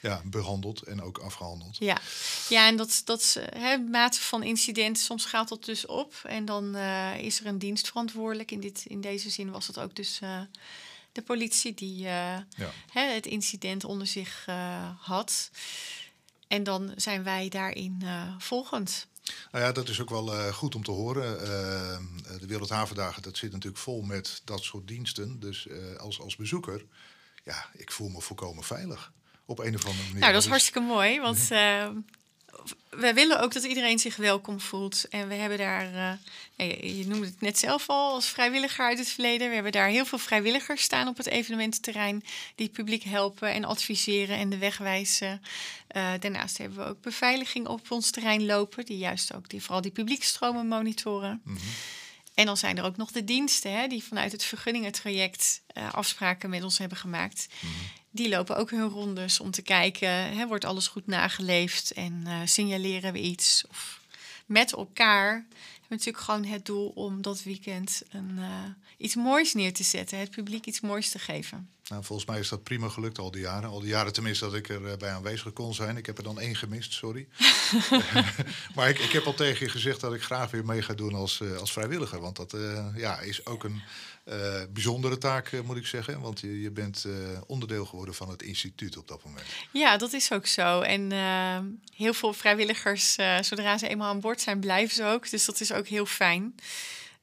ja, 0.00 0.22
behandeld 0.24 0.82
en 0.82 1.02
ook 1.02 1.18
afgehandeld. 1.18 1.76
Ja, 1.78 1.98
ja 2.48 2.66
en 2.68 2.76
dat, 2.76 3.02
dat 3.04 3.20
is, 3.20 3.36
eh, 3.36 3.62
hè, 3.62 3.78
mate 3.78 4.20
van 4.20 4.42
incident, 4.42 4.98
soms 4.98 5.24
gaat 5.24 5.48
dat 5.48 5.64
dus 5.64 5.86
op. 5.86 6.14
En 6.22 6.44
dan 6.44 6.74
eh, 6.74 7.18
is 7.18 7.40
er 7.40 7.46
een 7.46 7.58
dienst 7.58 7.88
verantwoordelijk. 7.88 8.50
In, 8.50 8.60
dit, 8.60 8.84
in 8.86 9.00
deze 9.00 9.30
zin 9.30 9.50
was 9.50 9.66
het 9.66 9.78
ook 9.78 9.96
dus 9.96 10.18
eh, 10.20 10.40
de 11.12 11.22
politie 11.22 11.74
die 11.74 11.96
Ja. 11.96 12.46
hè, 12.92 13.02
het 13.02 13.26
incident 13.26 13.84
onder 13.84 14.06
zich 14.06 14.46
had. 15.00 15.50
En 16.48 16.62
dan 16.62 16.92
zijn 16.96 17.22
wij 17.22 17.48
daarin 17.48 18.02
volgend. 18.38 19.06
Nou 19.52 19.64
ja, 19.64 19.72
dat 19.72 19.88
is 19.88 20.00
ook 20.00 20.10
wel 20.10 20.52
goed 20.52 20.74
om 20.74 20.84
te 20.84 20.90
horen. 20.90 21.38
De 22.40 22.46
Wereldhavendagen, 22.46 23.22
dat 23.22 23.36
zit 23.36 23.52
natuurlijk 23.52 23.82
vol 23.82 24.02
met 24.02 24.42
dat 24.44 24.62
soort 24.62 24.88
diensten. 24.88 25.40
Dus 25.40 25.68
als, 25.98 26.20
als 26.20 26.36
bezoeker, 26.36 26.84
ja, 27.44 27.70
ik 27.72 27.92
voel 27.92 28.08
me 28.08 28.20
volkomen 28.20 28.64
veilig. 28.64 29.12
Op 29.50 29.58
een 29.58 29.74
of 29.74 29.84
andere 29.84 30.04
manier. 30.04 30.20
Nou, 30.20 30.32
dat 30.32 30.42
is 30.42 30.48
hartstikke 30.48 30.80
mooi, 30.80 31.20
want 31.20 31.50
eh, 31.50 31.88
wij 32.90 33.14
willen 33.14 33.40
ook 33.40 33.52
dat 33.52 33.64
iedereen 33.64 33.98
zich 33.98 34.16
welkom 34.16 34.60
voelt. 34.60 35.08
En 35.08 35.28
we 35.28 35.34
hebben 35.34 35.58
daar, 35.58 35.84
eh, 35.84 36.68
ja, 36.68 36.86
je 36.88 37.04
noemde 37.06 37.26
het 37.26 37.40
net 37.40 37.58
zelf 37.58 37.88
al, 37.88 38.12
als 38.12 38.26
vrijwilliger 38.26 38.84
uit 38.84 38.98
het 38.98 39.08
verleden. 39.08 39.48
We 39.48 39.54
hebben 39.54 39.72
daar 39.72 39.88
heel 39.88 40.04
veel 40.04 40.18
vrijwilligers 40.18 40.82
staan 40.82 41.08
op 41.08 41.16
het 41.16 41.26
evenemententerrein 41.26 42.24
die 42.54 42.66
het 42.66 42.74
publiek 42.74 43.02
helpen 43.02 43.52
en 43.52 43.64
adviseren 43.64 44.36
en 44.36 44.50
de 44.50 44.58
weg 44.58 44.78
wijzen. 44.78 45.42
Eh, 45.86 46.12
daarnaast 46.20 46.58
hebben 46.58 46.78
we 46.78 46.84
ook 46.84 47.00
beveiliging 47.00 47.66
op 47.66 47.90
ons 47.90 48.10
terrein 48.10 48.46
lopen, 48.46 48.84
die 48.84 48.98
juist 48.98 49.34
ook 49.34 49.48
die, 49.48 49.62
vooral 49.62 49.80
die 49.80 49.90
publiekstromen 49.90 50.66
monitoren. 50.66 51.40
Mhm. 51.44 51.58
En 52.34 52.46
dan 52.46 52.56
zijn 52.56 52.78
er 52.78 52.84
ook 52.84 52.96
nog 52.96 53.10
de 53.10 53.24
diensten 53.24 53.72
hè, 53.72 53.86
die 53.86 54.04
vanuit 54.04 54.32
het 54.32 54.44
vergunningentraject 54.44 55.62
afspraken 55.92 56.50
met 56.50 56.62
ons 56.62 56.78
hebben 56.78 56.98
gemaakt. 56.98 57.48
Die 58.10 58.28
lopen 58.28 58.56
ook 58.56 58.70
hun 58.70 58.88
rondes 58.88 59.40
om 59.40 59.50
te 59.50 59.62
kijken, 59.62 60.08
hè, 60.08 60.46
wordt 60.46 60.64
alles 60.64 60.86
goed 60.86 61.06
nageleefd 61.06 61.92
en 61.92 62.22
eh, 62.26 62.40
signaleren 62.44 63.12
we 63.12 63.20
iets. 63.20 63.64
Of 63.68 64.00
met 64.46 64.72
elkaar 64.72 65.32
hebben 65.32 65.88
we 65.88 65.94
natuurlijk 65.94 66.24
gewoon 66.24 66.44
het 66.44 66.66
doel 66.66 66.88
om 66.88 67.22
dat 67.22 67.42
weekend 67.42 68.02
een, 68.10 68.38
eh, 68.38 68.64
iets 68.96 69.14
moois 69.14 69.54
neer 69.54 69.72
te 69.72 69.82
zetten, 69.82 70.18
het 70.18 70.30
publiek 70.30 70.66
iets 70.66 70.80
moois 70.80 71.10
te 71.10 71.18
geven. 71.18 71.70
Nou, 71.90 72.04
volgens 72.04 72.28
mij 72.28 72.38
is 72.38 72.48
dat 72.48 72.62
prima 72.62 72.88
gelukt 72.88 73.18
al 73.18 73.30
die 73.30 73.40
jaren. 73.40 73.70
Al 73.70 73.80
die 73.80 73.88
jaren 73.88 74.12
tenminste 74.12 74.44
dat 74.44 74.54
ik 74.54 74.68
er 74.68 74.96
bij 74.96 75.10
aanwezig 75.10 75.52
kon 75.52 75.74
zijn. 75.74 75.96
Ik 75.96 76.06
heb 76.06 76.18
er 76.18 76.24
dan 76.24 76.40
één 76.40 76.56
gemist, 76.56 76.92
sorry. 76.92 77.28
maar 78.74 78.88
ik, 78.88 78.98
ik 78.98 79.12
heb 79.12 79.24
al 79.24 79.34
tegen 79.34 79.66
je 79.66 79.72
gezegd 79.72 80.00
dat 80.00 80.14
ik 80.14 80.22
graag 80.22 80.50
weer 80.50 80.64
mee 80.64 80.82
ga 80.82 80.94
doen 80.94 81.14
als, 81.14 81.42
als 81.58 81.72
vrijwilliger. 81.72 82.20
Want 82.20 82.36
dat 82.36 82.56
ja, 82.94 83.18
is 83.18 83.46
ook 83.46 83.64
een 83.64 83.82
uh, 84.24 84.34
bijzondere 84.72 85.18
taak, 85.18 85.62
moet 85.64 85.76
ik 85.76 85.86
zeggen. 85.86 86.20
Want 86.20 86.40
je, 86.40 86.60
je 86.60 86.70
bent 86.70 87.06
onderdeel 87.46 87.86
geworden 87.86 88.14
van 88.14 88.28
het 88.28 88.42
instituut 88.42 88.96
op 88.96 89.08
dat 89.08 89.24
moment. 89.24 89.46
Ja, 89.72 89.96
dat 89.96 90.12
is 90.12 90.32
ook 90.32 90.46
zo. 90.46 90.80
En 90.80 91.12
heel 91.94 92.14
veel 92.14 92.32
vrijwilligers, 92.32 93.16
zodra 93.40 93.78
ze 93.78 93.88
eenmaal 93.88 94.08
aan 94.08 94.20
boord 94.20 94.40
zijn, 94.40 94.60
blijven 94.60 94.94
ze 94.94 95.04
ook. 95.04 95.30
Dus 95.30 95.44
dat 95.44 95.60
is 95.60 95.72
ook 95.72 95.86
heel 95.86 96.06
fijn. 96.06 96.54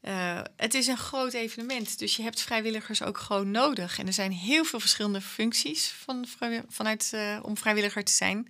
Uh, 0.01 0.39
het 0.55 0.73
is 0.73 0.87
een 0.87 0.97
groot 0.97 1.33
evenement, 1.33 1.99
dus 1.99 2.15
je 2.15 2.23
hebt 2.23 2.41
vrijwilligers 2.41 3.03
ook 3.03 3.17
gewoon 3.17 3.51
nodig. 3.51 3.99
En 3.99 4.07
er 4.07 4.13
zijn 4.13 4.31
heel 4.31 4.65
veel 4.65 4.79
verschillende 4.79 5.21
functies 5.21 5.93
van, 6.05 6.25
vanuit, 6.69 7.11
uh, 7.13 7.39
om 7.41 7.57
vrijwilliger 7.57 8.03
te 8.03 8.11
zijn. 8.11 8.37
Mm 8.37 8.47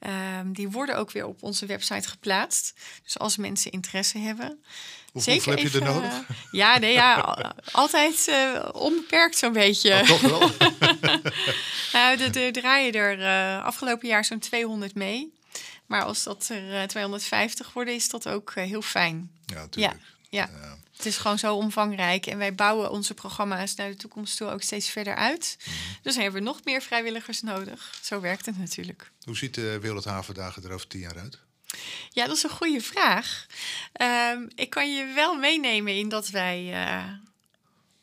-hmm. 0.00 0.52
die 0.52 0.70
worden 0.70 0.96
ook 0.96 1.10
weer 1.10 1.26
op 1.26 1.42
onze 1.42 1.66
website 1.66 2.08
geplaatst. 2.08 2.74
Dus 3.02 3.18
als 3.18 3.36
mensen 3.36 3.70
interesse 3.70 4.18
hebben. 4.18 4.62
Hoeveel 5.12 5.32
Zeker 5.32 5.50
heb 5.50 5.72
je 5.72 5.78
er 5.78 5.84
nodig? 5.84 6.12
Uh, 6.12 6.36
ja, 6.50 6.78
nee, 6.78 6.92
ja, 6.92 7.36
altijd 7.72 8.32
onbeperkt 8.72 9.38
zo'n 9.38 9.52
beetje. 9.52 9.92
Oh, 9.92 10.06
toch 10.06 10.20
wel? 10.20 10.50
nou, 11.92 12.30
de 12.30 12.48
draaien 12.52 12.92
er 12.92 13.62
afgelopen 13.62 14.08
jaar 14.08 14.24
zo'n 14.24 14.38
200 14.38 14.94
mee. 14.94 15.32
Maar 15.86 16.04
als 16.04 16.22
dat 16.22 16.48
er 16.48 16.88
250 16.88 17.72
worden, 17.72 17.94
is 17.94 18.08
dat 18.08 18.28
ook 18.28 18.54
heel 18.54 18.82
fijn. 18.82 19.30
Ja, 19.46 19.54
natuurlijk. 19.54 19.94
Ja. 19.94 20.12
Ja. 20.32 20.50
Het 20.96 21.06
is 21.06 21.16
gewoon 21.16 21.38
zo 21.38 21.54
omvangrijk. 21.54 22.26
En 22.26 22.38
wij 22.38 22.54
bouwen 22.54 22.90
onze 22.90 23.14
programma's 23.14 23.74
naar 23.74 23.90
de 23.90 23.96
toekomst 23.96 24.36
toe 24.36 24.50
ook 24.50 24.62
steeds 24.62 24.88
verder 24.88 25.14
uit. 25.14 25.56
Mhm. 25.58 25.74
Dus 26.02 26.16
hebben 26.16 26.42
we 26.42 26.46
nog 26.46 26.60
meer 26.64 26.82
vrijwilligers 26.82 27.40
nodig. 27.40 27.98
Zo 28.02 28.20
werkt 28.20 28.46
het 28.46 28.58
natuurlijk. 28.58 29.10
Hoe 29.24 29.36
ziet 29.36 29.54
de 29.54 29.78
Wereldhavendagen 29.80 30.64
er 30.64 30.72
over 30.72 30.86
tien 30.86 31.00
jaar 31.00 31.18
uit? 31.18 31.38
Ja, 32.10 32.26
dat 32.26 32.36
is 32.36 32.42
een 32.42 32.50
goede 32.50 32.80
vraag. 32.80 33.46
Um, 34.32 34.48
ik 34.54 34.70
kan 34.70 34.94
je 34.94 35.12
wel 35.14 35.34
meenemen 35.34 35.96
in 35.96 36.08
dat 36.08 36.28
wij 36.28 36.86
uh, 36.86 37.04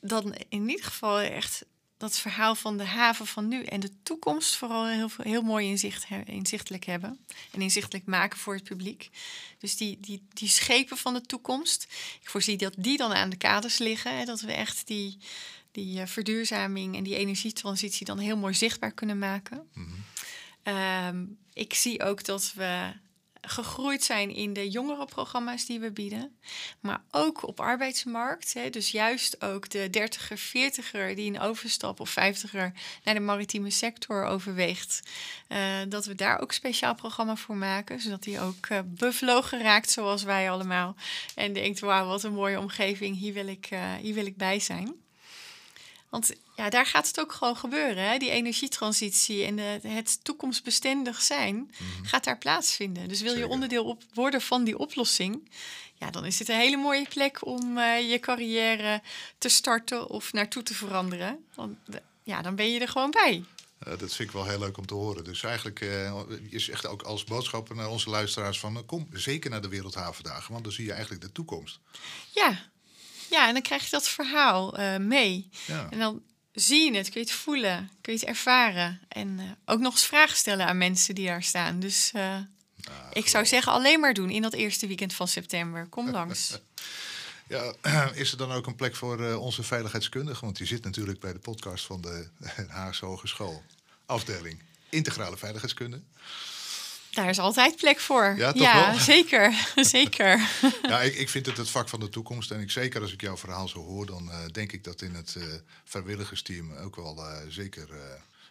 dan 0.01 0.35
in 0.49 0.69
ieder 0.69 0.85
geval 0.85 1.19
echt 1.19 1.65
dat 1.99 2.19
verhaal 2.19 2.55
van 2.55 2.77
de 2.77 2.83
haven 2.83 3.27
van 3.27 3.47
nu 3.47 3.63
en 3.63 3.79
de 3.79 3.91
toekomst 4.03 4.55
vooral 4.55 4.87
heel, 4.87 5.09
heel 5.17 5.41
mooi 5.41 5.67
inzicht, 5.67 6.07
inzichtelijk 6.25 6.85
hebben. 6.85 7.19
En 7.51 7.61
inzichtelijk 7.61 8.05
maken 8.05 8.39
voor 8.39 8.53
het 8.53 8.63
publiek. 8.63 9.09
Dus 9.57 9.77
die, 9.77 9.97
die, 9.99 10.21
die 10.33 10.47
schepen 10.47 10.97
van 10.97 11.13
de 11.13 11.21
toekomst. 11.21 11.87
Ik 12.21 12.29
voorzie 12.29 12.57
dat 12.57 12.73
die 12.77 12.97
dan 12.97 13.13
aan 13.13 13.29
de 13.29 13.35
kaders 13.35 13.77
liggen. 13.77 14.17
Hè, 14.17 14.25
dat 14.25 14.41
we 14.41 14.51
echt 14.51 14.87
die, 14.87 15.17
die 15.71 15.99
uh, 15.99 16.05
verduurzaming 16.05 16.95
en 16.95 17.03
die 17.03 17.15
energietransitie 17.15 18.05
dan 18.05 18.19
heel 18.19 18.37
mooi 18.37 18.53
zichtbaar 18.53 18.91
kunnen 18.91 19.19
maken. 19.19 19.69
Mm 19.73 20.03
-hmm. 20.63 21.37
ik 21.53 21.73
zie 21.73 22.03
ook 22.03 22.25
dat 22.25 22.53
we 22.55 22.93
gegroeid 23.41 24.03
zijn 24.03 24.35
in 24.35 24.53
de 24.53 24.69
jongerenprogramma's 24.69 25.65
die 25.65 25.79
we 25.79 25.91
bieden. 25.91 26.37
Maar 26.79 27.03
ook 27.11 27.47
op 27.47 27.59
arbeidsmarkt. 27.59 28.53
Hè, 28.53 28.69
dus 28.69 28.91
juist 28.91 29.43
ook 29.43 29.69
de 29.69 29.89
30er, 29.97 30.37
40er 30.37 31.15
die 31.15 31.31
een 31.31 31.39
overstap 31.39 31.99
of 31.99 32.09
50er 32.09 32.71
naar 33.03 33.13
de 33.13 33.19
maritieme 33.19 33.69
sector 33.69 34.25
overweegt. 34.25 35.01
Uh, 35.49 35.57
dat 35.89 36.05
we 36.05 36.15
daar 36.15 36.39
ook 36.39 36.51
speciaal 36.51 36.95
programma 36.95 37.35
voor 37.35 37.55
maken. 37.55 37.99
Zodat 37.99 38.23
die 38.23 38.39
ook 38.39 38.69
uh, 38.69 38.79
bevlogen 38.85 39.61
raakt 39.61 39.89
zoals 39.89 40.23
wij 40.23 40.51
allemaal. 40.51 40.95
En 41.35 41.53
denkt, 41.53 41.79
wauw, 41.79 42.07
wat 42.07 42.23
een 42.23 42.33
mooie 42.33 42.59
omgeving. 42.59 43.17
Hier 43.17 43.33
wil 43.33 43.47
ik, 43.47 43.71
uh, 43.71 43.93
hier 43.93 44.13
wil 44.13 44.25
ik 44.25 44.37
bij 44.37 44.59
zijn. 44.59 44.95
Want 46.09 46.31
ja, 46.55 46.69
daar 46.69 46.85
gaat 46.85 47.07
het 47.07 47.19
ook 47.19 47.31
gewoon 47.31 47.57
gebeuren. 47.57 48.09
Hè? 48.09 48.17
Die 48.17 48.29
energietransitie 48.29 49.43
en 49.43 49.55
de, 49.55 49.79
het 49.87 50.19
toekomstbestendig 50.23 51.21
zijn 51.21 51.55
mhm. 51.55 52.05
gaat 52.05 52.23
daar 52.23 52.37
plaatsvinden. 52.37 53.07
Dus 53.07 53.21
wil 53.21 53.37
je 53.37 53.47
onderdeel 53.47 53.85
op 53.85 54.03
worden 54.13 54.41
van 54.41 54.63
die 54.63 54.77
oplossing, 54.77 55.49
ja, 55.99 56.11
dan 56.11 56.25
is 56.25 56.37
dit 56.37 56.49
een 56.49 56.55
hele 56.55 56.77
mooie 56.77 57.07
plek 57.09 57.45
om 57.45 57.77
uh, 57.77 58.09
je 58.11 58.19
carrière 58.19 59.01
te 59.37 59.49
starten 59.49 60.09
of 60.09 60.33
naartoe 60.33 60.63
te 60.63 60.73
veranderen. 60.73 61.45
Want 61.55 61.77
ja, 62.23 62.41
dan 62.41 62.55
ben 62.55 62.71
je 62.71 62.79
er 62.79 62.87
gewoon 62.87 63.11
bij. 63.11 63.43
Uh, 63.87 63.97
dat 63.97 64.15
vind 64.15 64.29
ik 64.29 64.31
wel 64.31 64.45
heel 64.45 64.59
leuk 64.59 64.77
om 64.77 64.85
te 64.85 64.93
horen. 64.93 65.23
Dus 65.23 65.43
eigenlijk 65.43 65.81
uh, 65.81 66.21
je 66.49 66.59
zegt 66.59 66.87
ook 66.87 67.01
als 67.01 67.23
boodschap 67.23 67.73
naar 67.73 67.89
onze 67.89 68.09
luisteraars 68.09 68.59
van... 68.59 68.85
kom 68.85 69.07
zeker 69.13 69.49
naar 69.49 69.61
de 69.61 69.67
Wereldhavendagen, 69.67 70.51
want 70.51 70.63
dan 70.63 70.73
zie 70.73 70.85
je 70.85 70.91
eigenlijk 70.91 71.21
de 71.21 71.31
toekomst. 71.31 71.79
Ja, 72.33 72.69
ja, 73.29 73.47
en 73.47 73.53
dan 73.53 73.61
krijg 73.61 73.83
je 73.83 73.89
dat 73.89 74.07
verhaal 74.07 74.79
uh, 74.79 74.97
mee. 74.97 75.49
Ja. 75.65 75.87
En 75.89 75.99
dan 75.99 76.21
zie 76.51 76.91
je 76.91 76.97
het, 76.97 77.09
kun 77.09 77.21
je 77.21 77.27
het 77.27 77.35
voelen, 77.35 77.91
kun 78.01 78.13
je 78.13 78.19
het 78.19 78.27
ervaren. 78.27 78.99
En 79.07 79.27
uh, 79.39 79.43
ook 79.65 79.79
nog 79.79 79.93
eens 79.93 80.05
vragen 80.05 80.37
stellen 80.37 80.65
aan 80.65 80.77
mensen 80.77 81.15
die 81.15 81.27
daar 81.27 81.43
staan. 81.43 81.79
Dus 81.79 82.11
uh, 82.15 82.37
ik 83.13 83.27
zou 83.27 83.45
zeggen, 83.45 83.71
alleen 83.71 83.99
maar 83.99 84.13
doen 84.13 84.29
in 84.29 84.41
dat 84.41 84.53
eerste 84.53 84.87
weekend 84.87 85.13
van 85.13 85.27
september. 85.27 85.87
Kom 85.87 86.11
langs. 86.19 86.59
ja, 87.47 87.73
is 88.13 88.31
er 88.31 88.37
dan 88.37 88.51
ook 88.51 88.67
een 88.67 88.75
plek 88.75 88.95
voor 88.95 89.35
onze 89.35 89.63
veiligheidskundigen? 89.63 90.43
Want 90.45 90.57
die 90.57 90.67
zit 90.67 90.83
natuurlijk 90.83 91.19
bij 91.19 91.33
de 91.33 91.39
podcast 91.39 91.85
van 91.85 92.01
de 92.01 92.27
Haagse 92.67 93.05
Hogeschool. 93.05 93.63
Afdeling 94.05 94.59
Integrale 94.89 95.37
Veiligheidskunde. 95.37 96.01
Daar 97.19 97.29
is 97.29 97.39
altijd 97.39 97.75
plek 97.75 97.99
voor. 97.99 98.33
Ja, 98.37 98.51
toch 98.51 98.61
ja 98.61 98.89
wel? 98.89 98.99
zeker. 98.99 99.53
zeker. 99.97 100.49
Ja, 100.81 101.01
ik, 101.01 101.15
ik 101.15 101.29
vind 101.29 101.45
het 101.45 101.57
het 101.57 101.69
vak 101.69 101.89
van 101.89 101.99
de 101.99 102.09
toekomst. 102.09 102.51
En 102.51 102.59
ik, 102.59 102.71
zeker 102.71 103.01
als 103.01 103.13
ik 103.13 103.21
jouw 103.21 103.37
verhaal 103.37 103.67
zo 103.67 103.79
hoor, 103.79 104.05
dan 104.05 104.27
uh, 104.27 104.37
denk 104.51 104.71
ik 104.71 104.83
dat 104.83 105.01
in 105.01 105.13
het 105.13 105.35
uh, 105.37 105.43
vrijwilligersteam 105.83 106.75
ook 106.75 106.95
wel 106.95 107.17
uh, 107.17 107.37
zeker 107.49 107.89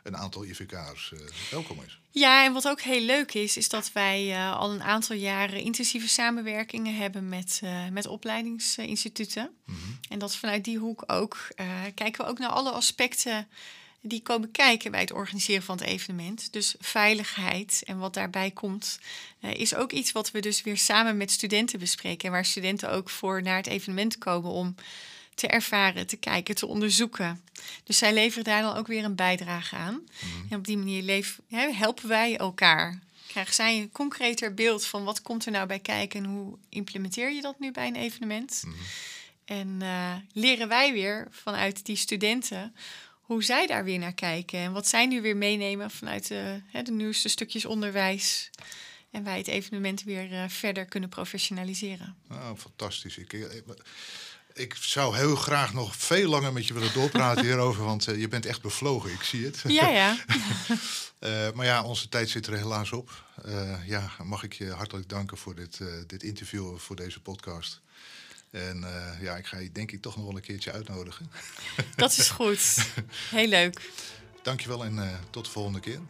een 0.03 0.17
aantal 0.17 0.45
IVK'ers 0.45 1.13
welkom 1.51 1.83
is. 1.87 2.01
Ja, 2.11 2.45
en 2.45 2.53
wat 2.53 2.69
ook 2.69 2.81
heel 2.81 3.01
leuk 3.01 3.35
is, 3.35 3.57
is 3.57 3.69
dat 3.69 3.93
wij 3.93 4.51
al 4.51 4.73
een 4.73 4.83
aantal 4.83 5.17
jaren 5.17 5.61
intensieve 5.61 6.09
samenwerkingen 6.09 6.97
hebben 6.97 7.29
met, 7.29 7.61
met 7.93 8.07
opleidingsinstituten. 8.07 9.51
Mm 9.65 9.75
-hmm. 9.75 9.99
En 10.09 10.19
dat 10.19 10.37
vanuit 10.37 10.65
die 10.65 10.79
hoek 10.79 11.05
ook 11.07 11.49
kijken 11.95 12.25
we 12.25 12.31
ook 12.31 12.39
naar 12.39 12.49
alle 12.49 12.71
aspecten 12.71 13.49
die 14.01 14.23
komen 14.23 14.51
kijken 14.51 14.91
bij 14.91 15.01
het 15.01 15.13
organiseren 15.13 15.63
van 15.63 15.79
het 15.79 15.87
evenement. 15.87 16.53
Dus 16.53 16.75
veiligheid 16.79 17.83
en 17.87 17.99
wat 17.99 18.15
daarbij 18.15 18.51
komt, 18.51 18.99
uh, 19.41 19.55
is 19.55 19.75
ook 19.75 19.93
iets 19.93 20.13
wat 20.13 20.31
we 20.31 20.41
dus 20.41 20.63
weer 20.63 20.79
samen 20.79 21.17
met 21.17 21.31
studenten 21.31 21.79
bespreken. 21.79 22.27
En 22.27 22.33
waar 22.33 22.45
studenten 22.45 22.91
ook 22.91 23.11
voor 23.11 23.43
naar 23.43 23.57
het 23.57 23.67
evenement 23.67 24.19
komen 24.19 24.51
om 24.51 24.75
te 25.35 25.47
ervaren, 25.47 26.07
te 26.07 26.17
kijken, 26.17 26.55
te 26.55 26.67
onderzoeken. 26.67 27.43
Dus 27.85 27.99
zij 27.99 28.13
leveren 28.13 28.45
daar 28.45 28.63
dan 28.63 28.77
ook 28.77 28.87
weer 28.87 29.05
een 29.05 29.15
bijdrage 29.15 29.77
aan. 29.77 29.95
Mhm. 29.95 30.53
En 30.53 30.59
op 30.59 30.67
die 30.67 30.79
manier 30.79 31.03
leven, 31.03 31.45
helpen 31.75 32.09
wij 32.09 32.37
elkaar. 32.37 32.99
Krijgen 33.27 33.55
zij 33.55 33.79
een 33.79 33.93
concreter 33.93 34.55
beeld 34.55 34.87
van 34.87 35.05
wat 35.05 35.23
komt 35.23 35.47
er 35.47 35.53
nou 35.53 35.67
bij 35.67 35.79
kijken 35.79 36.25
en 36.25 36.31
hoe 36.31 36.57
implementeer 36.69 37.33
je 37.33 37.41
dat 37.41 37.59
nu 37.59 37.73
bij 37.73 37.87
een 37.87 37.97
evenement? 37.97 38.63
Mhm. 38.65 38.75
En 39.45 39.79
uh, 39.83 40.15
leren 40.33 40.69
wij 40.69 40.93
weer 40.93 41.27
vanuit 41.31 41.87
die 41.87 41.97
studenten 41.97 42.75
hoe 43.29 43.45
zij 43.45 43.67
daar 43.67 43.85
weer 43.85 43.99
naar 43.99 44.15
kijken. 44.15 44.59
En 44.59 44.73
wat 44.73 44.89
zij 44.89 45.07
nu 45.07 45.23
weer 45.23 45.37
meenemen 45.37 45.91
vanuit 45.91 46.29
de, 46.29 46.61
hè, 46.67 46.83
de 46.83 46.93
nieuwste 46.93 47.29
stukjes 47.29 47.65
onderwijs. 47.65 48.51
En 49.11 49.25
wij 49.25 49.39
het 49.39 49.47
evenement 49.47 50.03
weer 50.03 50.33
uh, 50.33 50.45
verder 50.49 50.85
kunnen 50.85 51.09
professionaliseren. 51.09 52.17
Oh, 52.31 52.51
fantastisch. 52.57 53.19
Ik, 53.19 53.33
ik, 53.33 53.65
ik, 54.55 54.75
zou 54.75 55.17
heel 55.17 55.37
graag 55.37 55.73
nog 55.73 55.97
veel 55.97 56.29
langer 56.29 56.53
met 56.53 56.67
je 56.67 56.75
willen 56.75 56.93
doorpraten 56.93 57.45
hierover, 57.45 57.85
want 57.85 58.09
uh, 58.09 58.21
je 58.21 58.29
bent 58.29 58.47
echt 58.47 58.63
bevlogen, 58.63 59.13
ik 59.13 59.23
zie 59.23 59.45
het. 59.45 59.63
Ja, 59.67 59.89
ja. 59.89 60.17
uh, 61.21 61.51
maar 61.57 61.67
ja, 61.67 61.83
onze 61.83 62.09
tijd 62.09 62.31
zit 62.31 62.47
er 62.47 62.57
helaas 62.57 62.93
op. 62.93 63.25
ja, 63.87 64.11
mag 64.23 64.43
ik 64.43 64.53
je 64.53 64.71
hartelijk 64.71 65.09
danken 65.09 65.37
voor 65.37 65.55
dit, 65.55 65.81
dit 66.07 66.23
interview, 66.23 66.79
voor 66.79 66.97
deze 66.97 67.21
podcast. 67.21 67.81
En 68.51 68.81
uh, 68.81 69.23
ja, 69.23 69.37
ik 69.37 69.47
ga 69.47 69.59
je 69.59 69.73
denk 69.73 69.93
ik 69.93 70.03
toch 70.03 70.17
nog 70.17 70.25
wel 70.25 70.37
een 70.37 70.43
keertje 70.43 70.73
uitnodigen. 70.73 71.31
Dat 71.97 72.17
is 72.17 72.31
goed. 72.31 72.87
Heel 73.31 73.49
leuk. 73.49 73.91
Dankjewel 74.43 74.85
en 74.85 74.97
uh, 74.97 75.15
tot 75.31 75.45
de 75.45 75.51
volgende 75.51 75.81
keer. 75.81 76.01